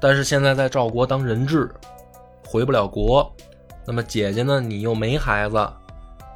[0.00, 1.72] 但是现在在赵国当人质，
[2.46, 3.30] 回不了国。
[3.86, 5.70] 那么姐姐呢，你又没孩子，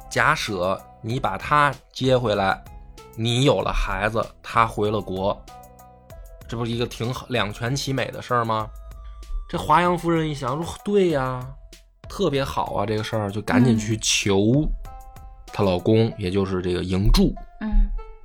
[0.09, 2.63] 假设你把他接回来，
[3.15, 5.39] 你有了孩子，他回了国，
[6.47, 8.67] 这不是一个挺好两全其美的事儿吗？
[9.49, 11.43] 这华阳夫人一想说：“对呀，
[12.07, 14.69] 特别好啊，这个事儿就赶紧去求
[15.51, 17.69] 她老公，也就是这个嬴柱，嗯。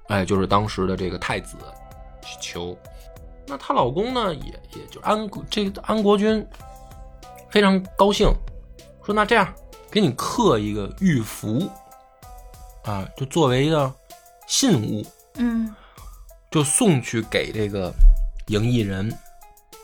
[0.09, 1.57] 哎，就是当时的这个太子
[2.23, 2.77] 去求。
[3.47, 6.47] 那她老公呢，也也就安国这个安国君
[7.51, 8.29] 非常高兴，
[9.05, 9.53] 说那这样
[9.91, 11.71] 给你刻一个玉符
[12.85, 13.93] 啊，就作为一个
[14.47, 15.05] 信物，
[15.37, 15.75] 嗯。
[16.51, 17.93] 就送去给这个
[18.47, 19.13] 赢异人，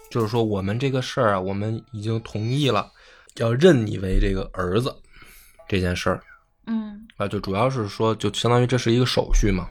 [0.08, 2.88] 就是说我们这个事儿啊，我们已经同意了，
[3.38, 4.94] 要认你为这个儿子
[5.66, 6.22] 这件事儿
[6.70, 9.68] 嗯啊，就主要是说，就相当于这是一个手续嘛，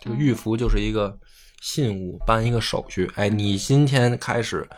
[0.00, 1.18] 这个玉符就是一个
[1.62, 3.10] 信物，办一个手续。
[3.16, 4.68] 哎，你今天开始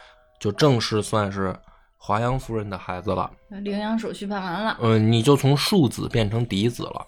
[0.41, 1.55] 就正式算是
[1.99, 4.79] 华阳夫人的孩子了，领养手续办完了。
[4.81, 7.07] 嗯，你就从庶子变成嫡子了，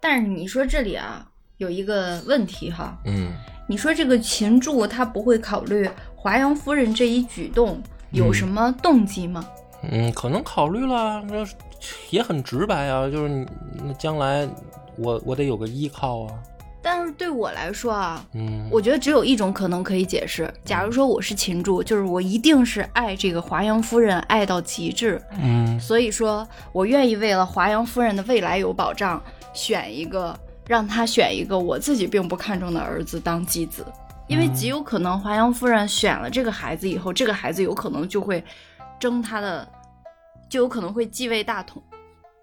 [0.00, 1.26] 但是你说这里啊
[1.56, 3.32] 有一个问题哈，嗯。
[3.68, 9.44] 你说这个秦柱他不会考虑华阳夫人这一举动有什么动机吗？
[9.44, 9.65] 嗯，
[10.14, 11.46] 可能考虑了，这
[12.10, 13.46] 也很直白啊，就是你
[13.84, 14.48] 那将来
[14.96, 16.34] 我我得有个依靠啊。
[16.82, 20.48] 但是对我来说啊，嗯，我觉得只有一种可能可以解释。
[20.64, 29.20] 假如说我是秦柱，就是我一定是爱这个华阳夫人爱到极致，嗯所以说我愿意为了华阳夫人的未来有保障，
[29.52, 33.84] 选一个让她选一个我自己并不看重的儿子当继子，
[34.28, 38.44] 因为极有可能华阳夫人选了这个孩子以后，这个孩子有可能就会
[38.98, 39.68] 争他的，
[40.48, 41.82] 就有可能会继位大统。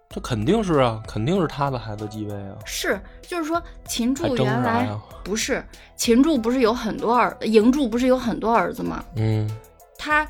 [0.10, 2.56] 这肯定是啊，肯定是他的孩子继位啊。
[2.66, 4.88] 是，就是说秦柱原来
[5.24, 9.04] 不是秦柱，不是有很多儿，嬴柱不是有很多儿子吗？
[9.16, 9.50] 嗯
[9.98, 10.28] 他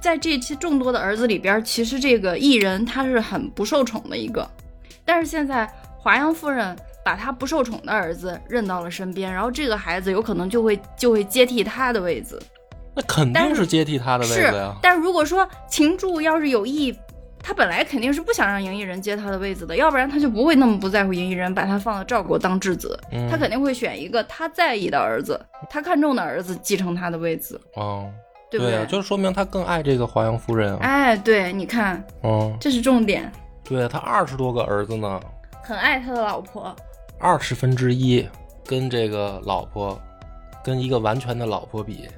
[0.00, 4.50] 在这些众多的儿子里边，其实这个异人他是很不受宠的一个，
[5.04, 12.42] 但是现在华阳夫人把他不受宠的儿子认到了身边，然后这个孩子有可能就会就会接替他的位子。
[13.00, 14.74] 那肯定是接替他的位是子呀，。
[14.82, 16.94] 但如果说秦柱要是有意，
[17.42, 22.98] 他本来肯定是不想让赢异人接他的位子的，要不然他就不会那么不在乎赢异人，把他放到赵国当质子。
[23.12, 28.10] 嗯他肯定会选一个他在意的儿子，他看中的儿子继承他的位子，哦，
[28.50, 30.78] 对不对，就是说明他更爱这个华阳夫人啊。
[30.82, 33.30] 哎，对，你看，嗯，这是重点，
[33.64, 35.20] 对他二十多个儿子呢，
[35.62, 36.74] 很爱他的老婆。
[37.18, 38.26] 二十分之一
[38.66, 40.00] 跟这个老婆，
[40.64, 42.08] 跟一个完全的老婆比，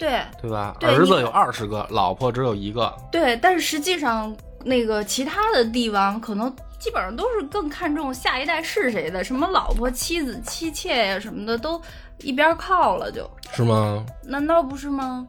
[0.00, 0.74] 对对吧？
[0.80, 2.90] 对儿子有二十个，老婆只有一个。
[3.12, 4.34] 对，但是实际上
[4.64, 11.80] 那个其他的帝王可能基本上都是更看重下一代是谁的，什么老婆、妻子、妻妾呀什么的都
[12.20, 14.02] 一边靠了就，是吗？
[14.24, 15.28] 难道不是吗？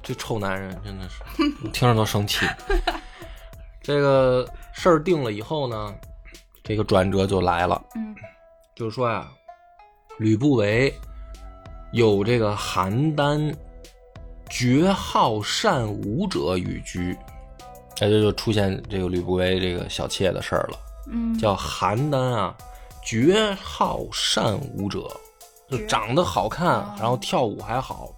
[0.00, 1.22] 这臭男人真的是，
[1.64, 2.46] 我听着都生气。
[3.82, 5.92] 这个事儿定了以后呢，
[6.62, 8.14] 这个转折就来了，嗯
[8.76, 9.26] 就是说呀、
[10.18, 10.92] 吕不韦
[11.92, 13.54] 有这个邯郸
[14.48, 17.16] 绝好善舞者与居，
[18.00, 20.78] 那就就出现这个吕不韦这个小妾的事儿了，
[21.10, 22.54] 嗯，叫邯郸啊，
[23.02, 25.08] 绝好善舞者，
[25.70, 28.10] 就长得好看哦，然后跳舞还好，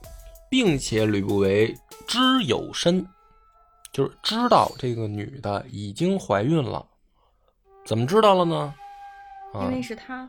[0.50, 1.74] 并且吕不韦
[2.06, 3.06] 知有身，
[3.92, 6.84] 就是知道这个女的已经怀孕了，
[7.84, 8.74] 怎么知道了呢？
[9.54, 9.64] 啊。
[9.64, 10.28] 因，为是他，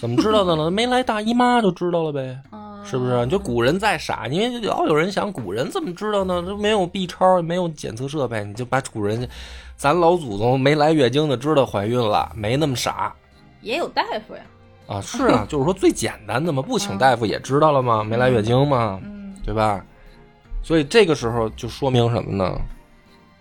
[0.00, 0.68] 怎么知道的呢？
[0.72, 2.40] 没来大姨妈就知道了呗。
[2.50, 3.26] 哦，是不是？
[3.26, 6.42] 就古人再傻，因为老有人想古人怎么知道呢？
[6.46, 9.28] 这没有 B 超，没有检测设备，你就把古人，
[9.76, 13.14] 咱老祖宗没来月经的知道怀孕了，没那么傻
[13.62, 14.42] 也有大夫呀，
[14.86, 15.00] 啊。
[15.00, 18.04] 是啊， 就是说最简单的嘛，不请大夫也知道了吗？
[18.04, 19.84] 没来月经嘛，嗯对吧？
[20.62, 22.60] 所以这个时候就说明什么呢？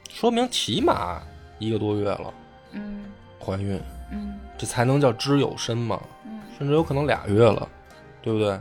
[0.10, 1.21] 说明起码
[1.60, 2.34] 一个多月了，
[2.71, 3.03] 嗯
[3.39, 3.79] 怀孕，
[4.12, 5.99] 嗯这才能叫知有身嘛。
[6.25, 7.67] 嗯甚至有可能俩月了，
[8.21, 8.58] 对不对？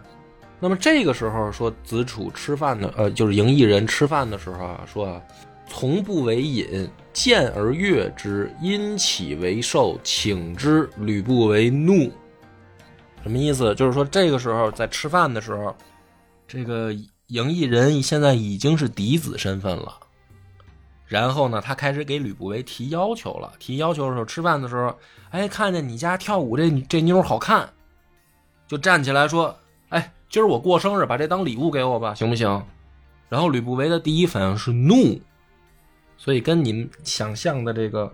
[0.62, 5.20] 那么这个时候说子楚吃饭的，呃，就是赢异人吃饭的时候啊，说啊，
[5.66, 10.88] 从不为饮，见而悦之，因起为寿，请之。
[10.98, 12.12] 吕不为怒，
[13.24, 13.74] 什么意思？
[13.74, 15.74] 就是说这个时候在吃饭的时候，
[16.46, 16.92] 这个
[17.26, 19.98] 赢异人现在已经是嫡子身份了。
[21.08, 23.52] 然后呢，他开始给吕不韦提要求了。
[23.58, 24.96] 提要求的时候，吃饭的时候，
[25.30, 27.68] 哎，看见你家跳舞这这妞好看，
[28.68, 29.54] 就站起来说
[29.92, 32.62] ：“哎，今儿我过生日，把这当礼物给我吧，行不行？”
[33.28, 35.20] 然后吕不韦的第一反应是怒，
[36.18, 38.12] 所以跟你们想象的这个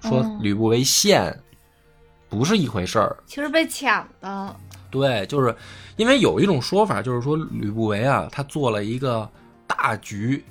[0.00, 1.36] 说哦吕不韦献
[2.28, 3.16] 不是一回事儿。
[3.26, 4.56] 其实被抢的，
[4.90, 5.54] 对，就是
[5.96, 9.28] 因为有一种说法，就是说吕不韦啊，他做了一个
[9.66, 10.44] 大局，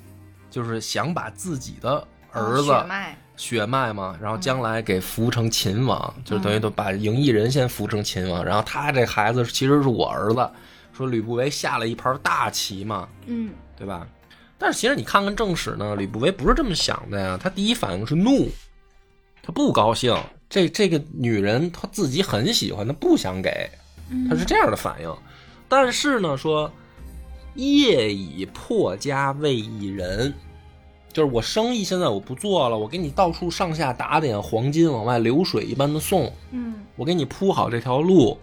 [0.50, 10.50] 就是想把自己的儿子、血脉，血脉嘛，然后将来给扶成秦王，就是等于都把赢异人先扶成秦王，然后他这孩子其实是我儿子。
[10.92, 14.06] 说吕不韦下了一盘大棋嘛，嗯对吧？
[14.58, 18.48] 但是其实你看看正史呢，吕不韦不是这么想的呀，他第一反应是怒，
[19.42, 20.14] 他不高兴。
[20.50, 23.70] 这这个女人她自己很喜欢，她不想给，
[24.10, 25.10] 嗯他是这样的反应。
[25.66, 26.70] 但是呢，说
[27.54, 30.32] 夜已破家为一人，
[31.12, 36.74] 就是我生意现在我不做了，我给你到处上下打点黄金往外流水一般的送，嗯。
[36.96, 38.38] 我给你铺好这条路，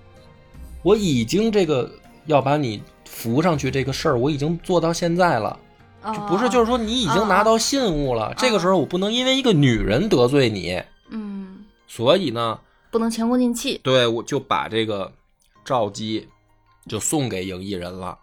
[0.83, 1.89] 我已经这个
[2.25, 5.59] 要把你扶上去这个事儿，我已经做到现在了。
[6.03, 6.13] 哦。
[6.27, 12.59] 不是，就是说你已经拿到信物了，这个时候我不能因为一个女人得罪你，嗯，所以呢，
[12.91, 15.11] 不能前功尽弃，对我就把这个
[15.63, 16.27] 赵姬
[16.87, 18.17] 就送给影艺人了。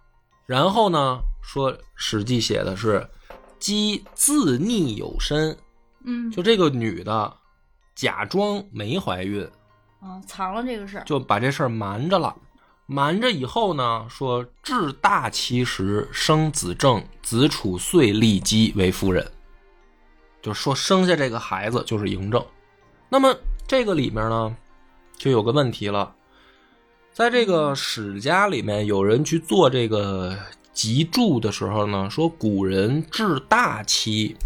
[0.47, 3.09] 然后呢，说《史记》写的是
[3.59, 5.57] 姬自溺有身，
[6.05, 7.37] 嗯，就这个女的
[7.95, 9.49] 假装没怀孕，
[10.01, 12.35] 啊藏了这个事儿，就把这事儿瞒着了。
[12.89, 19.29] 瞒着以后呢，说至大期时生子正，子楚遂立姬为夫人，
[20.41, 22.47] 就说生下这个孩子就是嬴政。
[23.09, 23.35] 那么
[23.67, 24.57] 这个里面呢，
[25.17, 26.15] 就有个问题了，
[27.13, 30.39] 在这个史家里面，有人去做这个
[30.77, 34.37] 集注的时候呢，说古人至大期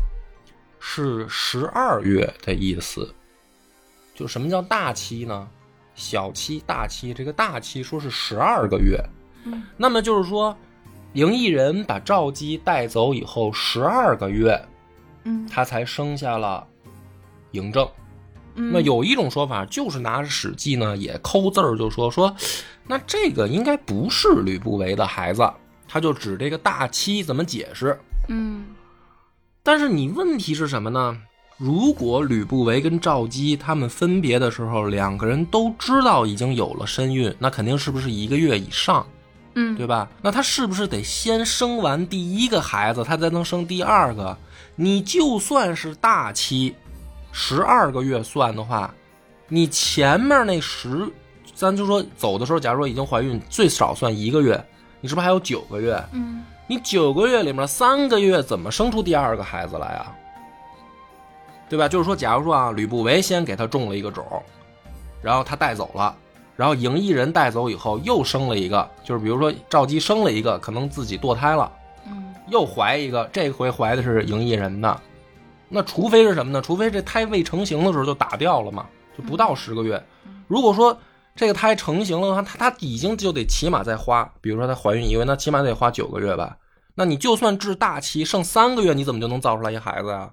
[0.78, 3.12] 是十二月的意思。
[4.14, 5.48] 就什么叫大期呢？
[5.96, 8.96] 小期、大期，这个大期说是十二个月，
[9.44, 10.56] 嗯那么就是说，
[11.14, 14.56] 嬴异人把赵姬带走以后十二个月，
[15.24, 16.64] 嗯他才生下了
[17.52, 17.86] 嬴政。
[18.54, 22.32] 嗯，那有一种说法，就是拿《史记》呢也抠字儿，就说说，
[22.86, 25.42] 那这个应该不是吕不韦的孩子，
[25.90, 27.98] 他就指这个大期怎么解释？
[28.28, 28.66] 嗯
[29.62, 31.18] 但是你问题是什么呢？
[31.58, 39.06] 如果吕不韦跟赵姬他们分别的时候，两个人都知道已经有了身孕，那肯定是不是一个月以上，
[39.54, 40.08] 嗯，对吧？
[40.22, 44.38] 那他是不是得先生完第一个孩子，他才能生第二个？
[44.76, 46.74] 你就算是大期，
[47.32, 48.94] 十二个月算的话，
[49.48, 51.06] 你前面那十，
[51.54, 54.64] 咱就说走的时候，假如说已经怀孕，最少算一个月，
[55.00, 56.02] 你是不是还有九个月？
[56.12, 60.14] 嗯你九个月里面三个月怎么生出第二个孩子来啊？
[61.68, 61.88] 对吧？
[61.88, 64.24] 就是说，假如说啊，吕不韦先给他种了一个种，
[65.20, 66.14] 然后他带走了，
[66.56, 71.70] 然后赢异人带走以后又生了一个，就是比如说赵姬生了一个，可能自己堕胎了，
[72.06, 75.00] 嗯又怀一个，这回怀的是赢异人的，
[75.68, 76.62] 那除非是什么呢？
[76.62, 78.86] 除非这胎未成型的时候就打掉了嘛，
[79.16, 80.00] 就不到十个月。
[80.46, 80.96] 如果说
[81.40, 86.58] 这个胎成型了的话，他他已经就得起码再花，比如说她怀孕一个月，那起码得花九个月吧。
[86.96, 90.30] 那你就算治大期剩三个月，你怎么就能造出来一孩子呀？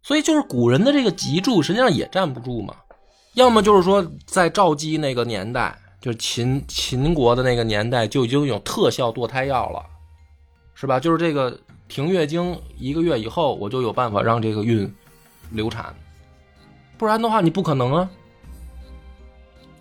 [0.00, 2.72] 所以就是古人的这个脊柱实际上也站不住嘛。
[3.34, 9.84] 要么就是说在赵姬那个年代，就是秦秦国的那个年代就已经有特效堕胎药了，
[10.76, 11.00] 是吧？
[11.00, 11.58] 就是这个
[11.88, 14.88] 停月经一个月以后，我就有办法让这个孕
[15.50, 15.92] 流产，
[16.96, 18.08] 不然的话你不可能啊。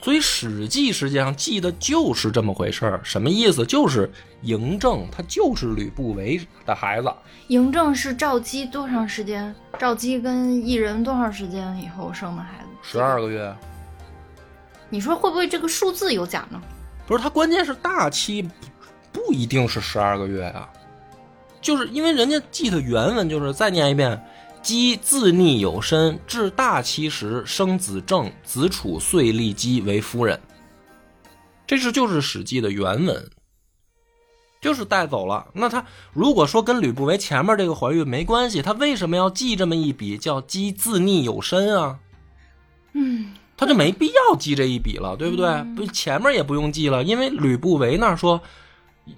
[0.03, 3.63] 所以《史记》实际上记的就是这么回事儿，什么意思？
[3.63, 4.11] 就是
[4.43, 7.13] 嬴政他就是吕不韦的孩子，
[7.49, 9.53] 嬴政是赵姬多长时间？
[9.77, 12.69] 赵姬跟异人多长时间以后生的孩子？
[12.81, 13.55] 十二个月。
[14.89, 16.59] 你说会不会这个数字有假呢？
[17.05, 18.49] 不是，他关键是大期
[19.11, 20.67] 不一定是十二个月啊，
[21.61, 24.19] 就是因为人家记的原文就是再念一遍。
[24.61, 30.39] 姬自逆有身，至大期时生子正，子楚遂立姬为夫人。
[31.65, 33.29] 这是就是《史记》的原文，
[34.61, 35.47] 就是带走了。
[35.53, 41.99] 那他如果说跟吕不韦前面这个怀孕没关系，他为什么要记这么一笔叫姬自逆有身啊？
[42.93, 45.63] 嗯，他就没必要记这一笔了，对不对？
[45.75, 48.41] 不，前面也不用记了，因为吕不韦那说，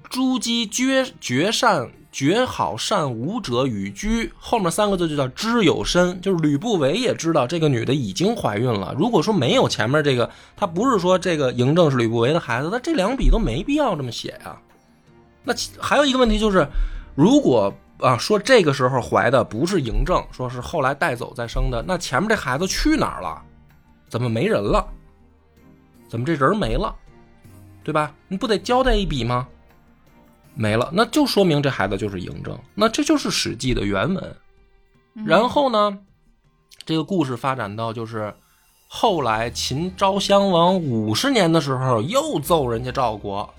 [0.09, 1.91] 朱姬绝绝善。
[2.13, 8.93] 绝好善舞者与居，后面三个字就叫知有身，就是吕不韦也知道这个女的已经怀孕了。
[8.95, 14.55] 如果说没有前面这个，他不是说这个嬴政是吕不韦的孩子，那这两笔都没必要这么写呀。
[15.43, 16.67] 那还有一个问题就是，
[17.15, 23.41] 如果啊说这个时候怀的不是嬴政，说是后来带走再生的，那前面这孩子去哪儿了？
[24.07, 24.87] 怎么没人了？
[26.07, 26.95] 怎么这人没了？
[27.83, 28.13] 对吧？
[28.27, 29.47] 你不得交代一笔吗？
[30.55, 34.35] 没了，那就说明这孩子就是嬴政，那这就是《史记》的原文。
[35.25, 35.97] 然后呢，
[36.85, 38.33] 这个故事发展到就是
[38.87, 43.51] 后来秦昭襄王五十年的时候，又揍人家赵国。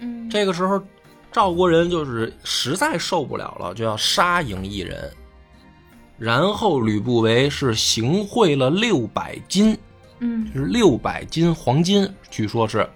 [0.00, 0.82] 嗯，这个时候
[1.30, 5.08] 赵国人就是实在受不了了，就要杀嬴异人。
[6.18, 9.78] 然后吕不韦是行贿了六百金，
[10.18, 12.88] 嗯，就是六百金黄金，据说是。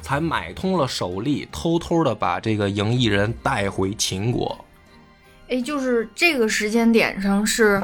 [0.00, 4.64] 才买通了首例，偷偷的把这个赢异人带回秦国。
[5.48, 7.82] 哎，就是这个时间点上是，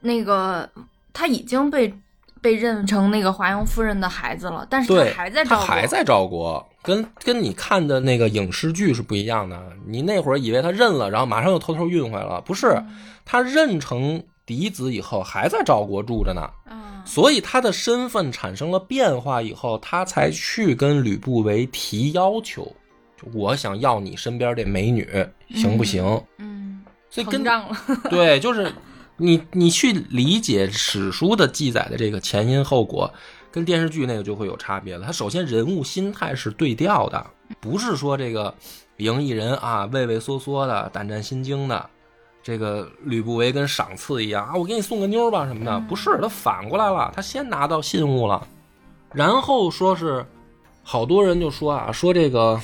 [0.00, 0.68] 那个
[1.12, 1.92] 他已经被
[2.40, 9.60] 被认成那个华阳夫人的孩子了，但是他还在他还在赵国，跟跟你看的那个影视剧是不一样的。
[9.86, 12.82] 你那会儿以为他认了，然后马上又偷偷运回来了，不是，
[13.24, 16.40] 他认成嫡子以后还在赵国住着呢。
[17.04, 22.74] 所以他的身份产生了变化以后，他才去跟吕不韦提要求，
[23.32, 25.06] 我想要你身边这美女，
[25.54, 26.02] 行不行？
[26.38, 27.70] 嗯，所以跟了。
[28.10, 28.72] 对，就是
[29.16, 33.10] 你你去理解史书的记载的这个前因后果，
[33.50, 35.06] 跟电视剧那个就会有差别了。
[35.06, 37.26] 他首先人物心态是对调的，
[37.60, 38.54] 不是说这个
[38.98, 41.88] 赢一人啊畏畏缩缩的、胆战心惊的。
[42.48, 48.48] 这个吕不韦跟赏赐一样啊，我给你送个妞吧什么的，不是他反过来了，他先拿到信物了，
[49.12, 50.24] 然后说是
[50.82, 52.58] 好多人就说啊，说这个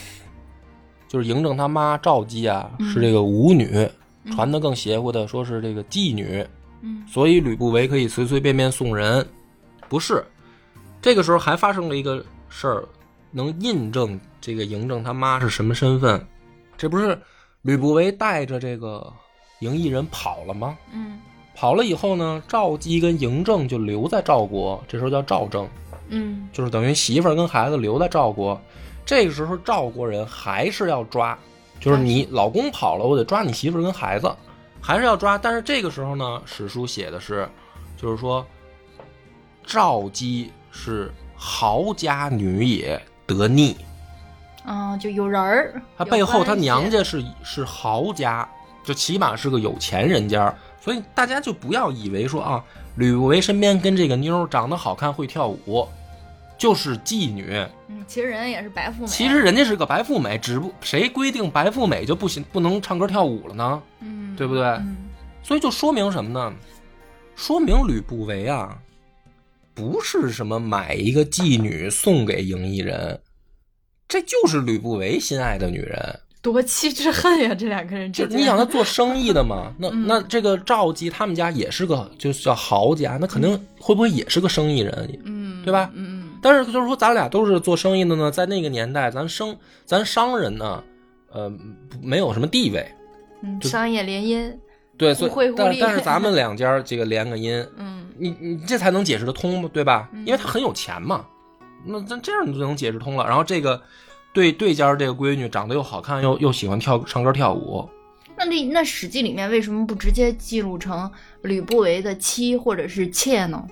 [1.07, 3.87] 就是嬴政他妈赵姬啊是这个舞女，
[4.33, 6.43] 传的更邪乎的说是这个妓女，
[7.07, 9.27] 所以吕不韦可以随随便便送人，
[9.87, 10.25] 不是，
[11.03, 12.89] 这个时候还发生了一个事儿，
[13.31, 16.27] 能印证这个嬴政他妈是什么身份，
[16.75, 17.21] 这不是
[17.61, 19.13] 吕不韦带着这个。
[19.61, 20.77] 嬴异人跑了吗？
[20.93, 21.21] 嗯，
[21.55, 25.69] 跑了以后呢，赵姬跟嬴政就留在赵国，这时候叫赵政。
[26.09, 28.61] 嗯，就是等于媳妇儿跟孩子留在赵国。
[29.07, 31.39] 这个时候赵国人还是要抓，
[31.81, 34.31] 就是你老公跑了，我得抓你媳妇儿跟孩子，
[34.81, 35.39] 还是要抓。
[35.39, 37.49] 但是这个时候呢，史书写的是，
[37.97, 38.45] 就是说
[39.65, 43.77] 赵姬是豪家女也，得逆。
[44.65, 48.49] 啊，就有人儿，他背后他娘家是是豪家。
[48.85, 52.65] 就起码是个有钱人家，所以大家就不要以为说啊，
[52.97, 55.89] 吕不韦身边跟这个妞长得好看会跳舞，
[56.59, 57.67] 就是妓女。
[57.89, 59.09] 嗯，其实人家也是白富美。
[59.09, 63.83] 其实人家是个白富美，只不谁规定白富美就不行，不能唱歌跳舞了呢？
[64.01, 64.63] 嗯，对不对？
[64.65, 64.97] 嗯。
[65.43, 66.55] 所以就说明什么呢？
[67.35, 68.79] 说明吕不韦啊，
[69.75, 73.21] 不是什么买一个妓女送给嬴异人，
[74.07, 76.21] 这就是吕不韦心爱的女人。
[76.45, 79.73] 夺妻之恨呀，这两个人就你想他做生意的嘛？
[79.79, 85.19] 那那这个赵姬他们家也是个就是叫豪家，那肯定会不会也是个生意人？
[85.25, 85.91] 嗯，对吧？
[85.95, 86.39] 嗯嗯。
[86.43, 90.85] 但是就是说，咱俩都是做生意的呢，在那个年代，咱生咱商人呢，
[91.33, 91.51] 呃，
[92.03, 92.87] 没有什么地位。
[93.41, 94.55] 嗯，商业联姻。
[94.99, 100.11] 对，所以但但是咱们 两家这个联个姻，嗯，你你这才能解释得通，对吧？
[100.27, 101.25] 因为他很有钱嘛，
[101.87, 103.25] 那咱这样你就能解释通了。
[103.27, 103.81] 然后这个。
[104.35, 107.89] 对对家这个闺女长得又好看，又又喜欢跳唱歌跳舞。
[108.37, 111.11] 那这那《史记》里面为什么不直接记录成
[111.43, 113.65] 吕不韦的妻或者是妾呢？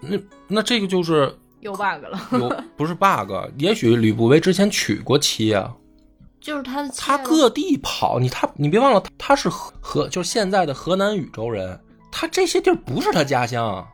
[0.00, 2.28] 那那这个就是有 bug 了。
[2.30, 3.32] 有 不是 bug？
[3.58, 5.74] 也许吕不韦之前娶过妻啊。
[6.40, 11.80] 就是他的他各地跑，你他你别忘了他是河河，就是现在的河南禹州人。
[12.12, 13.84] 他这些地儿不是他家乡。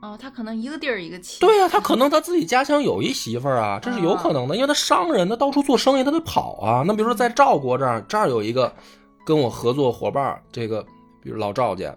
[0.00, 1.40] 哦，他可能一个地儿一个妻。
[1.40, 6.84] 对呀、他可能他自己家乡有一媳妇儿啊，这是有可能的，因为他商人，他到处做生意，他得跑啊。
[6.86, 8.72] 那比如说在赵国这儿，这儿有一个
[9.26, 10.82] 跟我合作伙伴儿，这个
[11.20, 11.92] 比如老赵家，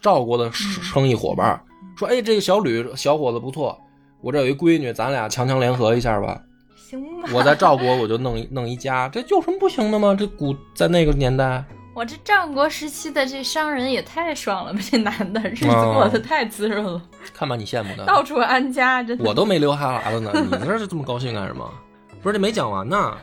[0.00, 1.64] 赵国的生生意伙伴儿，
[1.96, 3.80] 说，哎，这个小吕小伙子不错，
[4.20, 6.38] 我这有一闺女，咱俩强强联合一下吧。
[6.76, 7.30] 行吧。
[7.32, 10.14] 我在赵国我就弄一弄一家，这有什么不行的吗？
[10.14, 11.64] 这古在那个年代，
[11.98, 14.78] 我这战国时期的这商人也太爽了吧！
[14.88, 17.02] 这男的日子哦过得太滋润了，
[17.34, 18.06] 看把你羡慕的。
[18.06, 19.24] 到处安家，真的。
[19.24, 21.68] 我都没流哈喇子呢，你这是这么高兴干什么？
[22.22, 23.16] 不是，这没讲完呢。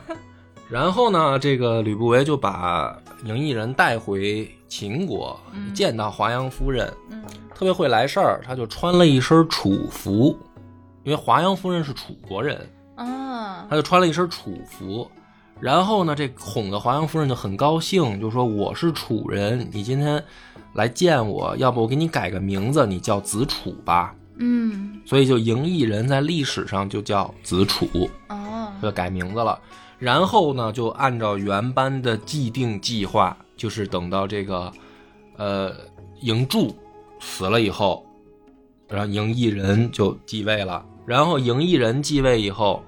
[0.68, 7.24] 然后呢，这个吕不韦就把赢异人带回秦国，嗯见到华阳夫人，嗯
[7.54, 10.38] 特别会来事儿，他就穿了一身楚服，
[11.02, 15.10] 因为华阳夫人是楚国人，啊，他就穿了一身楚服。
[15.60, 20.22] 然后呢，这哄的华阳夫人就很高兴，就说：“我是楚人，你今天
[20.74, 27.88] 来见我，要不我给你改个名字，你叫子楚吧。”嗯所以就赢异人在历史上就叫子楚，
[28.28, 29.58] 哦就改名字了。
[29.98, 34.70] 然后呢，就按照原班的既定计划，就是等到这个
[35.38, 35.72] 呃
[36.22, 36.76] 嬴柱
[37.18, 38.04] 死了以后，
[38.88, 40.84] 然后赢异人就继位了。
[41.06, 42.82] 然后赢异人继位以后，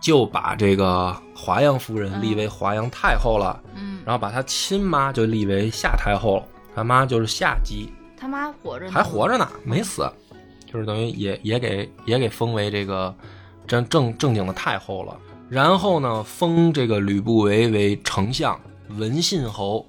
[0.00, 6.44] 就把这个华阳夫人立为华阳太后了，嗯，然后把她亲妈就立为夏太后了。
[6.74, 10.10] 他妈就是夏姬，他妈活着呢，还活着呢，没死，
[10.66, 13.14] 就是等于也也给也给封为这个
[13.66, 15.16] 正正正经的太后了。
[15.48, 18.60] 然后呢，封这个吕不韦为丞相、
[18.90, 19.86] 文信侯，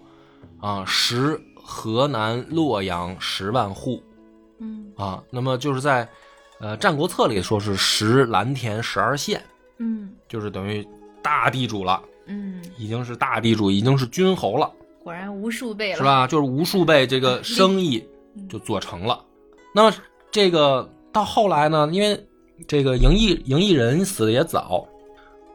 [0.59, 4.01] 啊，食河南洛阳十万户。
[4.59, 4.91] 嗯。
[4.95, 5.21] 啊。
[5.29, 6.07] 那么就是在
[6.59, 9.43] 呃《战国策》里说是食蓝田十二县，
[9.79, 10.11] 嗯。
[10.27, 10.87] 就是等于
[11.21, 14.71] 大地主了，嗯，已经是大地主，已经是君侯了。
[15.03, 16.03] 果然无数倍了，是？
[16.03, 16.27] 吧？
[16.27, 18.05] 就是无数倍这个生意
[18.49, 19.23] 就做成了。
[19.73, 19.95] 那么
[20.31, 22.27] 这个到后来呢，因为
[22.67, 24.87] 这个赢异赢异人死的也早，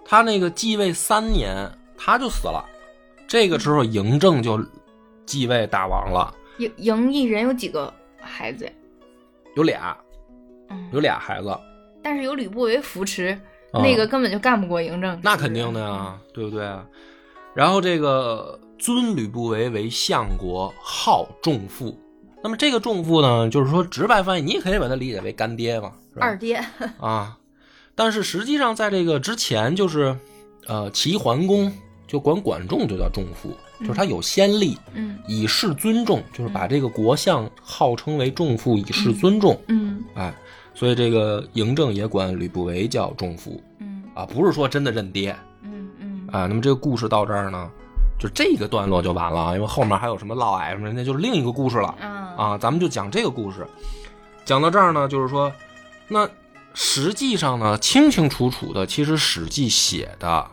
[0.04, 2.64] 他那个继位三年他就死了。
[3.26, 4.62] 这个时候嬴政就
[5.26, 8.72] 继位大王了，赢赢异人有几个孩子呀？
[9.56, 9.96] 有俩
[10.70, 11.56] 嗯，有俩孩子，
[12.02, 13.38] 但是有吕不韦扶持，
[13.74, 15.18] 嗯那个根本就干不过嬴政。
[15.22, 16.84] 那肯定的呀，对不对啊？
[17.54, 21.98] 然后这个尊吕不韦为相国，号仲父。
[22.42, 26.26] 那么这个仲父呢，就是说直白翻译，你也可以把它理解为干爹嘛，是吧？
[26.26, 26.62] 二爹，
[27.00, 27.36] 啊，
[27.94, 30.14] 但是实际上在这个之前，就是
[30.66, 31.72] 呃，齐桓公
[32.06, 39.58] 就管管仲就叫仲父，就是他有先例，嗯以示尊重，就是把这个国相号称为仲父，以示尊重。
[39.68, 40.34] 嗯哎，
[40.74, 46.46] 所以这个嬴政也管吕不韦叫仲父嗯啊，不是说真的认爹嗯嗯啊。
[46.46, 47.70] 那么这个故事到这儿呢，
[48.18, 51.88] 就这个段落就完了啊，因为后面还有什么嫪毐什么，那就是另一个故事了。
[52.00, 53.66] 啊啊，咱们就讲这个故事。
[54.44, 55.50] 讲到这儿呢，就是说，
[56.08, 56.28] 那
[56.74, 60.44] 实际上呢，清清楚楚的，其实《史记》写的，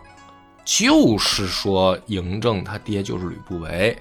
[0.63, 3.97] 就是说嬴政他爹就是吕不韦。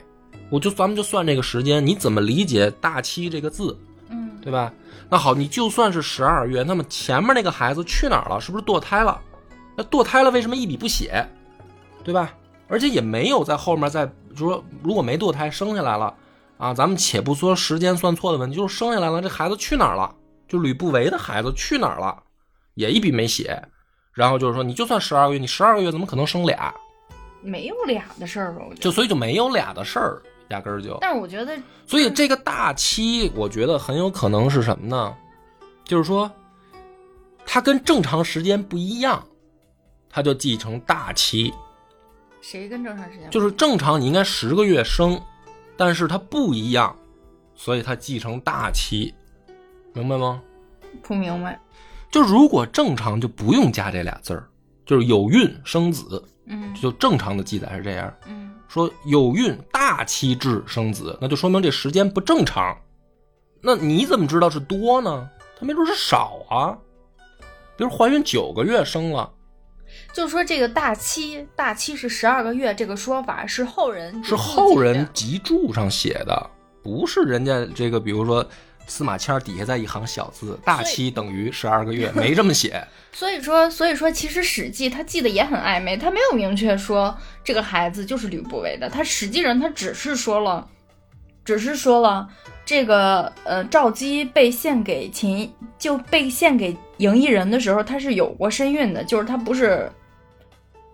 [0.51, 3.79] 我就咱们就算这个时间，你怎么理解“大期”这个字，
[4.11, 4.73] 嗯对吧？
[5.11, 8.41] 那好，你就算是十二月，那么前面那个孩子去哪儿了？
[8.41, 9.21] 是不是堕胎了？
[9.77, 11.27] 那堕胎了，为什么一笔不写？
[12.05, 12.33] 对吧？
[12.69, 14.07] 而且也没有在后面再
[14.37, 16.15] 就说，如果没堕胎生下来了
[16.59, 20.15] 啊，咱们且不说时间算错的问题，就是生下来了，这孩子去哪儿了？
[20.47, 22.23] 就吕不韦的孩子去哪儿了？
[22.75, 23.61] 也一笔没写。
[24.13, 26.73] 然后就是说，你就算十二个月，你十二个月怎么可能生俩？
[27.43, 28.61] 没有俩的事儿吧？
[28.61, 28.81] 我觉得。
[28.81, 30.97] 就所以就没有俩的事儿，压根儿就。
[31.01, 35.17] 但是我觉得，所以这个大期，我觉得很有可能是什么呢？
[35.85, 36.31] 就是说，
[37.45, 39.27] 它跟正常时间不一样，
[40.09, 41.53] 它就记成大期。
[42.41, 45.21] 谁跟正常时间不就是正常你应该十个月生，
[45.77, 46.97] 但是它不一样，
[47.55, 49.13] 所以它继承大期，
[49.93, 50.41] 明白吗？
[51.03, 51.61] 不明白？
[52.11, 54.49] 就如果正常就不用加这俩字儿，
[54.87, 58.13] 就是有孕生子，嗯就正常的记载是这样。
[58.27, 58.40] 嗯
[58.73, 62.79] 说有孕大期至生子，那就说明这时间不正常。
[63.61, 65.29] 那你怎么知道是多呢？
[65.59, 66.79] 他没准是少啊。
[67.77, 69.29] 比如怀孕九个月生了，
[70.13, 76.51] 就是说这个大期，大期是十二个月，这个说法是后人是后人集注上写的，
[76.83, 78.47] 不是人家这个，比如说
[78.87, 82.87] 司马迁底下在一行小字，大期等于十二个月，没这么写。
[83.13, 90.67] 所以说，所以说，其实《史记》他记得也很暧昧，他没有明确说这个孩子就是吕不韦的，他实际上他只是说了，
[91.45, 92.29] 只是说了
[92.65, 99.91] 这个呃赵姬被献给秦，就被献给嬴异人的时候，他是有过身孕的，就是他不是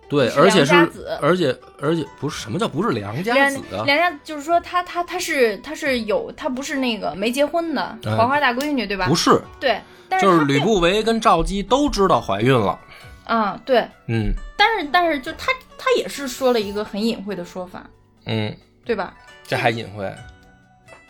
[0.09, 0.73] 对，而且是
[1.21, 3.83] 而且而且不是什么叫不是良家良子啊？
[3.85, 9.09] 良家就是说他他他是他是有他不是那个没结婚的哎黄花大闺女对吧？
[9.09, 12.79] 不是，对，但是就是吕不韦跟赵姬都知道怀孕了。
[13.25, 15.51] 啊对，嗯但是但是就他
[15.87, 17.89] 他也是说了一个很隐晦的说法，
[18.25, 18.53] 嗯，
[18.85, 19.15] 对吧？
[19.47, 20.13] 这还隐晦，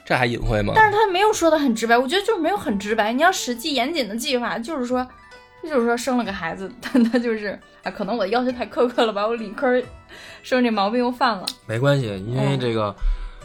[0.05, 0.75] 这还隐晦吗？
[0.77, 3.11] 但是他没有说的很直白，我觉得就是没有很直白。
[3.11, 5.07] 你要实际严谨的计划，就是说，
[5.63, 9.83] 就是说生了个孩子， 但他就是啊，可能我的要求太苛刻了吧，我理科
[10.43, 11.47] 生这毛病又犯了。
[11.67, 12.95] 没关系，因为嗯这个，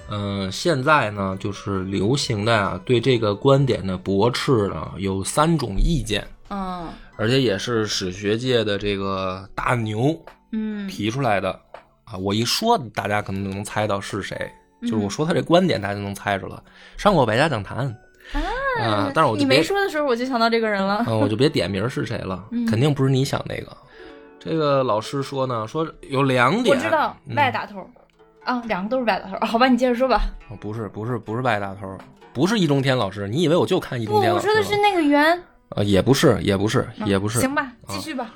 [0.09, 10.19] 嗯、现在呢，就是流行的啊，对这个观点的驳斥呢，有三种意见，嗯而且也是史学界的这个大牛
[10.52, 11.52] 嗯提出来的
[12.04, 12.18] 啊。
[12.18, 14.38] 我一说，大家可能就能猜到是谁，
[14.82, 16.56] 就是我嗯说他这观点，大家就能猜出来。
[16.97, 17.88] 上过百家讲坛
[18.80, 21.04] 啊，但是我就你没说的时候，我就想到这个人了。
[21.08, 23.76] 嗯，我就别点名是谁了，嗯肯定不是你想那个。
[24.39, 27.88] 这个老师说呢，说有两点，我知道嗯外打头，
[28.43, 29.45] 啊，两个都是外打头。
[29.45, 30.24] 好吧，你接着说吧。
[30.49, 31.97] 哦不是不是不是外打头，
[32.34, 34.47] 不是易中天老师，你以为我就看易，中天老师？
[34.47, 35.38] 我说的是那个圆，
[35.70, 37.39] 啊，也不是，也不是，嗯也不是。
[37.39, 38.34] 行吧，继续吧。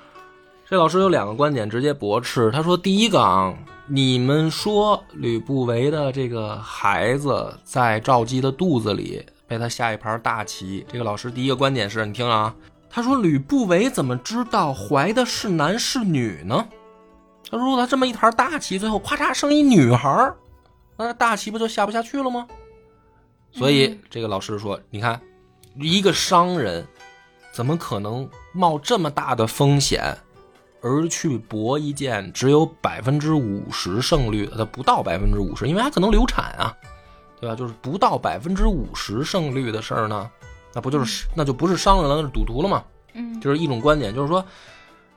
[0.68, 2.49] 这老师有两个观点直接驳斥。
[2.49, 3.55] 他说，第一个啊，
[3.86, 10.84] 你们说吕不韦的这个孩子在赵姬的肚子里被他下一盘大棋。
[10.91, 12.55] 这个老师第一个观点是你听啊，
[12.89, 16.68] 他说吕不韦怎么知道怀的是男是女呢？
[17.51, 20.36] 他说他这么一盘大棋，最后咔嚓生一女孩儿，
[20.97, 22.47] 那大棋不就下不下去了吗？
[23.51, 25.22] 所以嗯这个老师说，你看，
[25.76, 26.84] 一个商人
[27.53, 30.18] 怎么可能冒这么大的风险，
[30.86, 36.77] 而去搏一件只有百分之五十胜率的，它不到百分之五十，因为它可能流产啊，
[37.41, 37.55] 对吧？
[37.55, 40.29] 就是不到百分之五十胜率的事儿呢，
[40.75, 42.83] 那不就是那就不是商人了，那是赌徒了吗？
[43.13, 44.45] 嗯就是一种观点，就是说，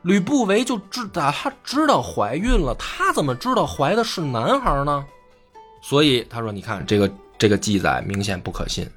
[0.02, 5.04] 吕不韦就知道他知道怀孕了，他怎么知道怀的是男孩呢？
[5.82, 8.88] 所以他说，你看这个这个记载明显不可信。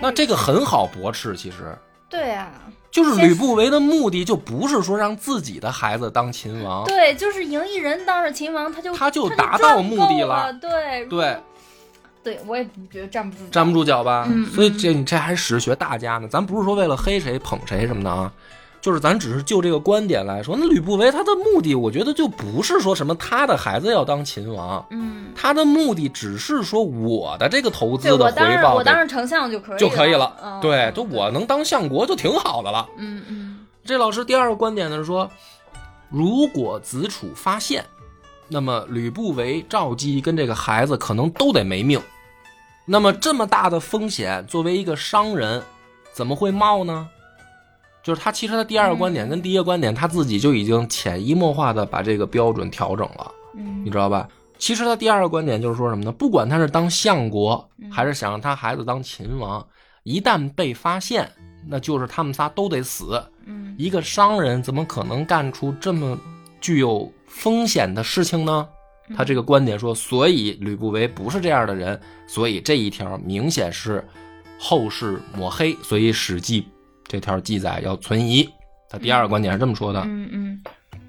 [0.00, 1.78] 那这个很好驳斥，其实
[2.10, 2.52] 对啊，
[2.94, 10.52] 就是吕不韦的目的就不是说让自己的孩子当秦王，对，就是赢一人当上秦王，他就他就就达到目的了了。
[10.52, 11.36] 对对，
[12.22, 14.28] 对，我也觉得站不住，站不住脚吧？
[14.30, 18.32] 嗯所以这你这还史学大家呢，咱不是说为了黑谁捧谁什么的啊，
[18.84, 30.36] 就是咱只是就这个观点来说，那吕不韦他的目的，我觉得就不是说什么他的孩子要当秦王，嗯，他的目的只是说我的这个投资的回报我当上丞相就可以就可以了。
[30.44, 32.86] 嗯对，嗯就我能当相国就挺好的了。
[32.98, 35.30] 嗯嗯这老师第二个观点呢是说，
[36.10, 37.82] 如果子楚发现，
[38.48, 41.98] 那么吕不韦、赵姬跟这个孩子可能都得没命。
[42.84, 45.62] 那么这么大的风险，作为一个商人，
[46.12, 47.08] 怎么会冒呢？
[48.04, 54.28] 就是他其实他第二个观点嗯跟第一个观点，他自己就已经潜移默化的把这个标准调整了，嗯你知道吧？
[54.58, 56.12] 其实他第二个观点就是说什么呢？
[56.12, 59.66] 不管他是当相国，嗯还是想让他孩子当秦王，
[60.02, 61.28] 一旦被发现，
[61.66, 63.20] 那就是他们仨都得死。
[63.46, 66.16] 嗯一个商人怎么可能干出这么
[66.60, 68.68] 具有风险的事情呢？
[69.16, 74.02] 他这个观点说，所以吕不韦不是这样的人，所以这一条明显是
[74.58, 76.62] 后世抹黑，所以《史记》
[77.06, 78.48] 这条记载要存疑。
[78.90, 80.62] 他第二个观点是这么说的嗯嗯，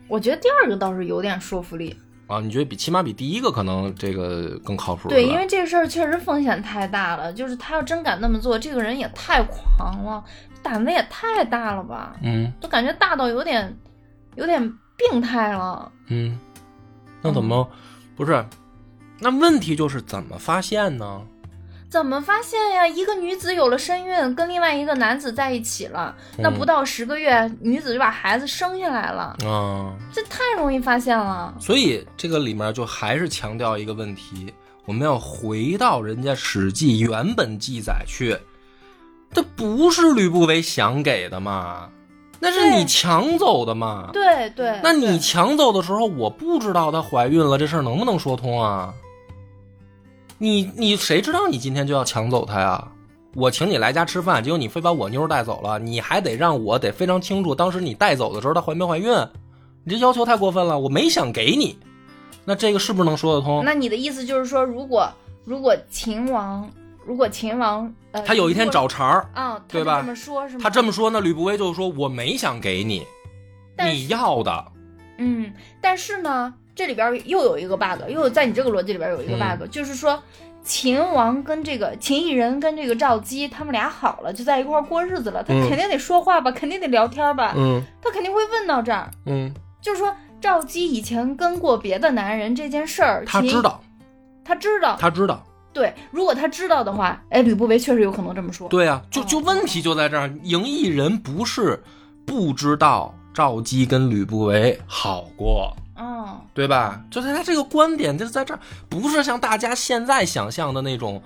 [0.08, 1.96] 我觉得第二个倒是有点说服力。
[2.28, 5.10] 啊，你觉得比起码比第一个可能这个更靠谱？
[5.10, 10.24] 对，因为这个事儿确实风险太大了，就是他要真敢那么做，这个人也太狂了，
[10.64, 13.72] 胆子也太大了吧，嗯都感觉大到有点
[14.36, 14.60] 有点
[14.98, 15.92] 病态了。
[16.08, 16.36] 嗯，
[17.22, 17.70] 那怎么
[18.16, 18.44] 不是？
[19.20, 21.22] 那问题就是怎么发现呢？
[21.96, 22.86] 怎么发现呀？
[22.86, 31.56] 一个女子有了身孕，跟另外一个男子在一起了，那嗯不到十个月，女子就把孩子生下来了，啊，这太容易发现了。
[31.58, 38.38] 所以这个里面就还是强调一个问题，我们要回到人家《史记》原本记载去，
[39.32, 41.90] 这不是吕不韦想给的嘛？
[42.42, 44.10] 那是你抢走的嘛？
[44.12, 48.94] 对对，那你抢走的时候，我不知道她怀孕了，这事儿能不能说通啊？
[50.38, 52.88] 你你谁知道你今天就要抢走她呀？
[53.36, 59.14] 我请你来家吃饭，结果你非把我妞带走了，你还得让我得非常清楚，当时你带走的时候她怀没怀孕？
[59.84, 61.78] 你这要求太过分了，我没想给你，
[62.46, 63.62] 那这个是不是能说得通？
[63.66, 65.12] 那你的意思就是说，如果
[65.44, 66.70] 如果秦王，
[67.06, 70.62] 如果秦王，呃，他有一天找茬儿，啊，他对吧这么说，是吗？
[70.64, 73.06] 他这么说，那吕不韦就说我没想给你，
[73.78, 74.66] 你要的，
[75.18, 80.22] 嗯，但是呢，这里边又有一个 bug，又有在你这个逻辑里边有一个嗯 bug，、就是说
[80.62, 93.82] 秦王跟这个秦异人跟这个赵姬他们俩好了，就在一块儿过日子了，他嗯肯定得说话吧，肯定得聊天吧，嗯他肯定会问到这儿，嗯就是说赵姬以前跟过别的男人这件事儿，他知，道，
[94.44, 98.68] 他知道，他知道，对，如果他知道的话，哎，吕不韦确实有可能这么说。
[98.68, 101.82] 对啊，就哦就问题就在这儿，赢异人不是
[102.26, 105.74] 不知道赵姬跟吕不韦好过。
[105.98, 107.02] 嗯，对吧？
[107.10, 111.22] 就是他这个观点就在这儿，不是像大家现在想象的那种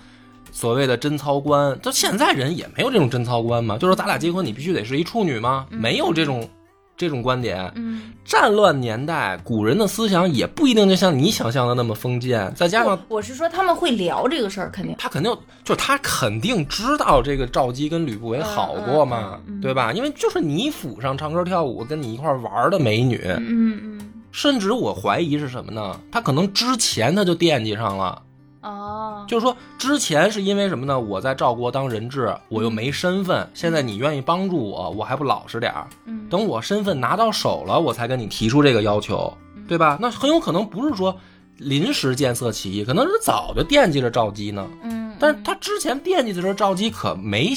[0.51, 1.77] 所谓的贞操观。
[1.81, 5.65] 就现在人也没有这种贞操观嘛，就是咱俩结婚你必须得是一处女吗？
[5.69, 6.47] 没有这种
[6.95, 7.71] 这种观点。
[7.75, 14.95] 嗯，战乱年代，古人的思想也不一定就像你想象的那么封建，再加上我我是说他们会聊这个事儿，肯定。
[14.99, 15.31] 他肯定
[15.63, 19.91] 就是他肯定知道这个赵姬跟吕不韦好过嘛，嗯嗯嗯对吧？
[19.93, 25.99] 因为就是你府上唱歌跳舞跟你一块玩的美女，嗯嗯甚至我怀疑是什么呢？
[26.11, 28.21] 他可能之前他就惦记上了。
[28.61, 30.99] 哦，就是说，之前是因为什么呢？
[30.99, 33.49] 我在赵国当人质，我又没身份。
[33.53, 35.87] 现在你愿意帮助我，我还不老实点儿。
[36.05, 39.33] 嗯等我身份拿到手了，我才跟你提出这个要求，
[39.65, 39.97] 对吧？
[40.01, 41.17] 那很有可能不是说
[41.55, 44.67] 临时见色起意，可能是早就惦记着赵姬呢。
[44.83, 47.53] 嗯，但是他之前惦记的时候，赵姬可没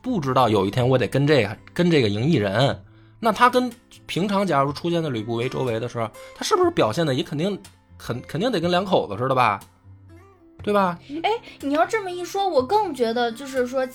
[0.00, 2.80] 不知道有一天我得跟这个跟这个赢异人。
[3.24, 3.72] 那他跟
[4.04, 7.58] 平常假如出现在吕不韦周围的时候，他是不是表现的也肯定
[7.96, 9.58] 肯肯定得跟两口子似的吧？
[10.62, 10.98] 对吧？
[11.22, 13.86] 哎，你要这么一说，我更觉得就是说，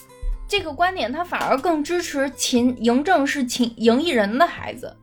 [0.47, 4.95] 这个观点他反而更支持秦嬴政是秦嬴异人的孩子，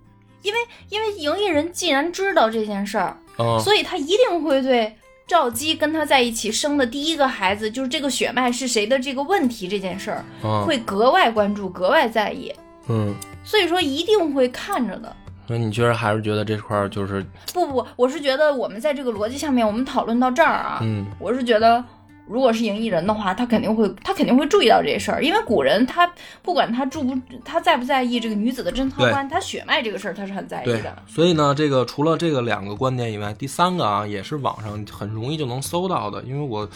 [0.43, 0.59] 因为
[0.89, 4.97] 因为嬴异人既然知道这件事儿，嗯，所以他一定会对
[5.27, 10.65] 赵姬跟他在一起生的第一个孩子，就是这个血脉是谁的这个问题这件事儿，嗯。
[10.65, 12.53] 会格外关注，格外在意，
[12.89, 13.13] 嗯，
[13.47, 15.17] 所以说一定会看着的。
[15.47, 17.25] 所以你觉得还是觉得这块儿就是
[17.55, 21.83] 不不，我是觉得我们在这个逻辑下面，我们讨论到这儿啊，嗯我是觉得，
[22.27, 36.21] 如果是赢异人的话，他肯定会，他肯定会注意到这事儿，因为古人他不管他注不，他在不在意这个女子的贞操观，他血脉这个事儿他是很在意的。，所以呢，这个除了这个两个观点以外，第三个啊，也是网上很容易就能搜到的。
[36.23, 36.69] 因为我，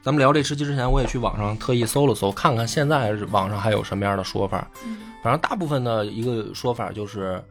[0.00, 4.66] 咱们聊这吃鸡之前，我也去网上特意搜了搜，看看现在网上还有什么样的说法。
[4.86, 7.42] 嗯反正大部分的一个说法就是，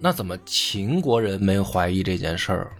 [0.00, 2.72] 那怎么秦国人没有怀疑这件事儿？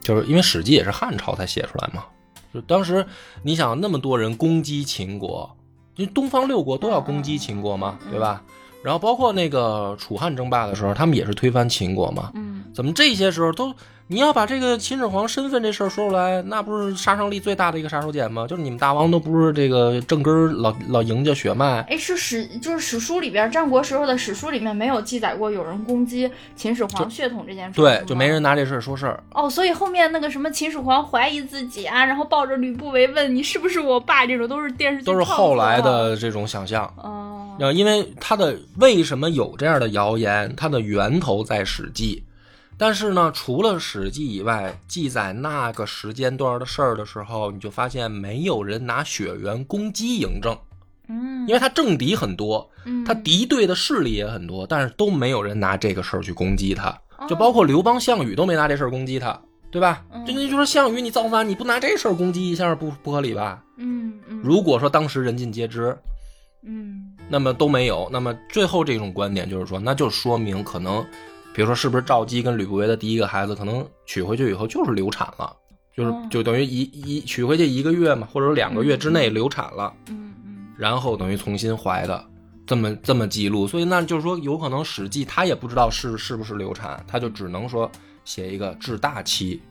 [0.00, 2.04] 就是因为《史记》也是汉朝才写出来嘛。
[2.52, 3.06] 就当时
[3.44, 5.48] 你想那么多人攻击秦国，
[5.94, 8.42] 因为东方六国都要攻击秦国嘛，对吧？
[8.82, 12.32] 然后包括那个楚汉争霸的时候，他们也是推翻秦国嘛。
[12.34, 13.72] 嗯怎么这些时候都
[14.06, 18.46] 你要把这个秦始皇身份这事儿说出来，那不是杀伤力最大的一个杀手锏吗？
[18.46, 29.22] 就是你们大王都不是这个正根儿老老赢家血脉，哎，是史就是史书里边战国时候的史书里面没有记载过有人攻击秦始皇血统这件事，对就没人拿这事儿说事儿。
[29.32, 36.84] 哦，所以后面那个什么秦始皇怀疑自己啊，然后抱着吕不韦问你是不是我爸，这种都是电视剧都是后来的这种想象。
[36.98, 42.22] 哦，呃，因为他的为什么有这样的谣言，它的源头在《史记》，
[42.76, 50.56] 但是呢，除了《史记》以外，记载那个时间段的事儿的时候，你就发现没有人拿血缘攻击嬴政，
[51.08, 53.04] 嗯，因为他政敌很多，嗯。
[53.04, 57.26] 他敌对的势力也很多，但是都没有人拿这个事儿去攻击他，哦。
[57.28, 60.04] 就包括刘邦、项羽都没拿这事儿攻击他，对吧？
[60.12, 60.24] 嗯。
[60.26, 63.62] 这个就说项羽你造反，你不拿这事儿攻击一下不不合理吧？
[63.76, 64.40] 嗯嗯。
[64.42, 65.96] 如果说当时人尽皆知，
[66.64, 67.12] 嗯。
[67.28, 71.04] 那么都没有，那么最后这种观点就是说，那就说明可能，
[71.54, 75.56] 比如说是不是赵姬跟吕不韦的第一个孩子，可能娶回去以后就是流产了，
[75.96, 76.28] 就是哦。
[76.28, 80.66] 就等于一一娶回去一个月嘛，或者说两个月之内流产了，嗯嗯。
[80.76, 82.24] 然后等于重新怀的，
[82.66, 87.88] 这么这么记录，所以那就是说有可能《史记》他也不知道是是不是流产，他就只能说
[88.24, 89.62] 写一个至大期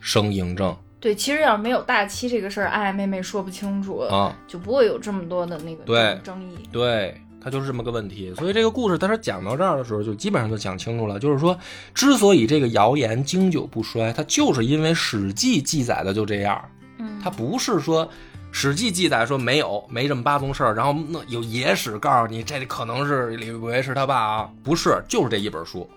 [0.00, 0.76] 生嬴政。
[1.00, 4.32] 对，其实要是没有大期这个事儿，爱爱妹妹说不清楚，啊。
[4.46, 6.54] 就不会有这么多的那个争议。
[6.70, 8.32] 对，它就是这么个问题。
[8.36, 11.18] 所以这个故事，当时讲到这儿的时候，就基本上就讲清楚了。
[11.18, 11.58] 就是说，
[11.92, 16.64] 之所以这个谣言经久不衰，它就是因为《史记》记载的就这样，
[16.98, 18.06] 嗯，它不是说。
[18.54, 25.88] 《史记》记载说没有，没这么八宗事儿，然后那有野史告诉你这可能是李维是他爸啊，不是，就是这一本书。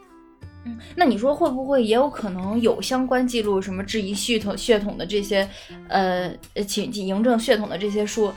[0.63, 5.45] 嗯，那你说会不会也有可能有相关记录，什么质疑血统血统的这些，
[5.89, 6.33] 呃，
[6.65, 8.31] 请嬴政血统的这些书，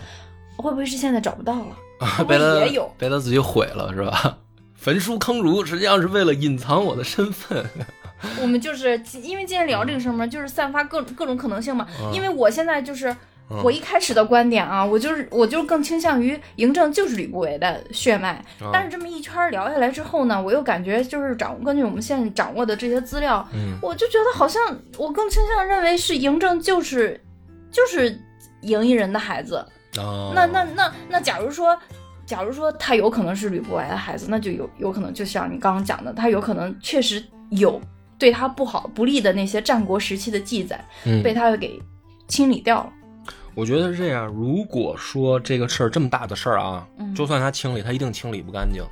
[0.56, 1.76] 会不会是现在找不到了？
[1.98, 2.92] 会不会被他也有？
[2.98, 4.38] 被他自己毁了是吧？
[4.76, 7.64] 焚书坑儒，实际上是为了隐藏我的身份。
[8.40, 11.86] 我们就是因为今天聊这个事儿嘛，就是散发各各种可能性嘛。
[12.00, 13.08] 嗯因为我现在就是
[13.50, 18.44] 嗯我一开始的观点啊，我就是我就更倾向于嬴政就是吕不韦的血脉。
[18.60, 24.62] 嗯但是这么一圈儿聊下来之后呢，我又感觉就是掌根据我们现在掌握的这些资料，嗯我就觉得好像
[24.96, 27.20] 我更倾向认为是嬴政就是
[27.70, 28.16] 就是
[28.62, 29.64] 嬴异人的孩子。
[29.96, 31.76] 哦那那那那，假如说，
[32.26, 37.80] 假如说他有可能是吕不韦的孩子，那就有有可能，就像你刚刚讲的，他有可能确实有
[38.18, 41.80] 对他不好不利的那些战国时期的记载，嗯被他给
[42.28, 42.92] 清理掉了。
[43.54, 44.26] 我觉得是这样。
[44.26, 48.84] 如果说这个事儿这么大的事儿啊，嗯就算他清理，他一定清理不干净。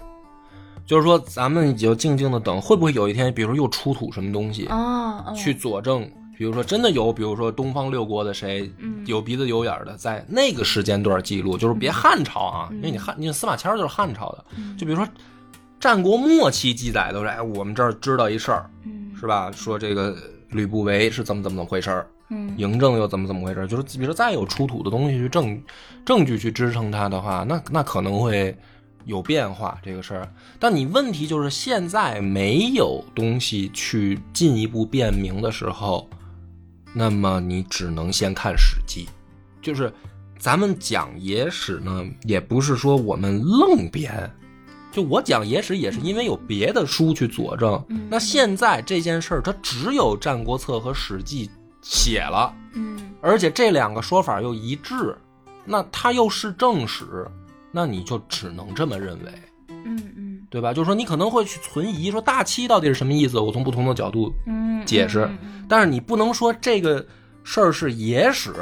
[0.86, 6.08] 就是说，咱们就静静的等，会不会有一天，比如说又出土什么东西，啊，嗯去佐证？
[6.36, 9.04] 比如说，真的有，比如说东方六国的谁嗯。
[9.06, 14.76] 有鼻子有眼儿的，在那个时间段记录，就是别汉朝啊，因为你汉，你司马迁儿就是汉朝的，嗯。
[14.76, 15.08] 就比如说
[15.80, 19.10] 战国末期记载都是，哎，我们这儿知道一事儿，嗯。
[19.18, 19.50] 是吧？
[19.52, 20.14] 说这个
[20.50, 22.54] 吕不韦是怎么怎么怎么回事儿，嗯。
[22.58, 25.60] 嬴政又怎么怎么回事儿，就是比如说再有出土的东西去证
[26.04, 28.56] 证据去支撑它的话，那那可能会
[29.04, 30.28] 有变化这个事儿。
[30.58, 36.08] 但你问题就是现在没有东西去进一步辨明的时候，
[36.98, 39.04] 那么你只能先看《史记》，
[39.60, 39.92] 就是
[40.38, 44.34] 咱们讲野史呢，也不是说我们愣编。
[44.90, 48.08] 就我讲野史也是因为有别的书去佐证，嗯。
[48.08, 51.46] 那现在这件事儿它只有《战国策》和《史记》
[51.82, 53.12] 写了，嗯。
[53.20, 55.14] 而且这两个说法又一致，
[55.66, 57.04] 那它又是正史，
[57.70, 59.30] 那你就只能这么认为，
[59.86, 60.72] 嗯嗯对吧？
[60.72, 63.38] 就是说你可能会去存疑，说大七到底是什么意思？
[63.38, 67.04] 我从不同的角度嗯，解释嗯嗯但是你不能说这个
[67.44, 68.54] 事儿是野史，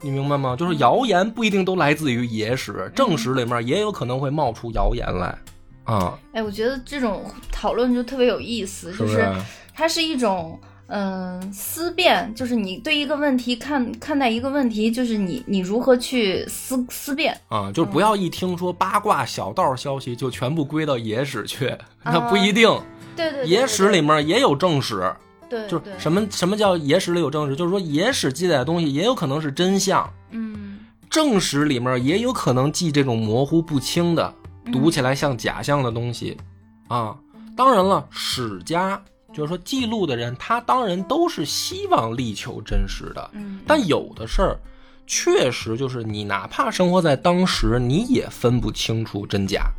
[0.00, 0.56] 你明白吗？
[0.56, 5.36] 就是谣言不一定都来自于野史， 正史里面也有可能会冒出谣言来，
[5.84, 9.26] 啊，哎，我觉得这种讨论就特别有意思，就是？
[9.74, 10.58] 它是一种
[10.90, 17.36] 嗯思辨，就是你对一个问题看看待一个问题，就是你你如何去思思辨。
[17.48, 21.78] 啊，就是不要一听说八卦小道消息就全部归到野史去，啊
[22.12, 22.68] 那不一定。
[23.16, 25.14] 对对对，野史里面也有正史，
[25.48, 34.32] 对，就是什么什么叫野史里有正史，就是说野史记载的东西也有可能是真相，嗯正史里面也有可能记这种模糊不清的，
[34.72, 36.36] 读起来像假象的东西，
[36.88, 37.16] 啊，
[37.56, 39.00] 当然了，史家
[39.32, 44.56] 就是说记录的人，他当然都是希望力求真实的，嗯，但有的事儿，
[45.06, 49.70] 确实就是你哪怕生活在当时，你也分不清楚真假。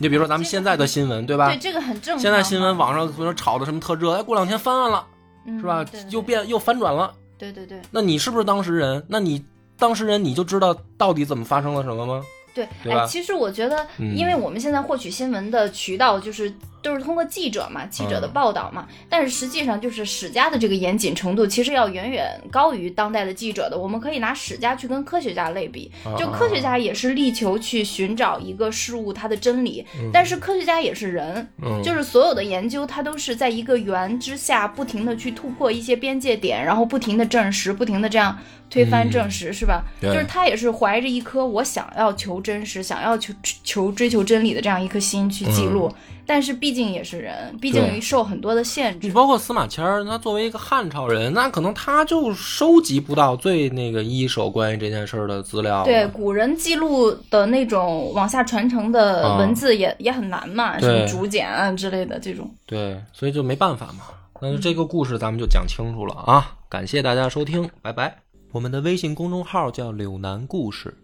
[0.00, 1.48] 你比如说咱们现在的新闻，对吧？
[1.48, 2.18] 对这个很正常。
[2.20, 5.06] 现在新闻网上比如说炒的什么特热，哎，过两天翻案了，
[5.44, 6.00] 嗯是吧对？
[6.10, 7.12] 又变又反转了。
[7.36, 9.04] 对对对那你是不是当事人？
[9.08, 9.44] 那你
[9.78, 12.24] 当事人你就知道到底怎么发生了什么吗？
[12.54, 23.76] 对，哎，其实我觉得，嗯因为我们现在获取新闻的渠道就是都是通过记者嘛，记者的嗯报道嘛，但是实际上就是史家的这个严谨程度，其实要远远高于当代的记者的。
[23.76, 38.38] 我们可以拿史家去跟科学家类比，就科学家也是力求去寻找一个事物它的真理，但是科学家也是人，嗯，就是所有的研究，它都是在一个圆之下，不停的去突破一些边界点，然后不停的证实，不停的这样
[38.70, 39.82] 推翻证实，是吧？
[40.00, 45.92] 就是他也是怀着一颗我想要求真实、想要求求追求真理的这样一颗心去记录，
[46.28, 49.06] 但是毕竟也是人，毕竟受很多的限制。
[49.06, 55.84] 你包括司马迁儿，他作为一个汉朝人，那可能他就收集不到最那个一手关于这件事儿的资料。
[55.84, 62.54] 对古人记录的那种往下传承的文字也、也很难嘛，什么竹简啊之类的这种。
[62.66, 64.04] 对，所以就没办法嘛。
[64.42, 66.56] 那这个故事咱们就讲清楚了啊！
[66.68, 68.18] 感谢大家收听，拜拜。
[68.52, 70.94] 我们的微信公众号叫“柳南故事”，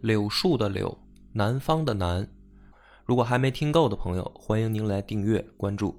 [0.00, 0.96] 柳树的柳，
[1.34, 2.26] 南方的南。
[3.10, 5.96] 如果还没听够的朋友，欢迎您来订阅关注。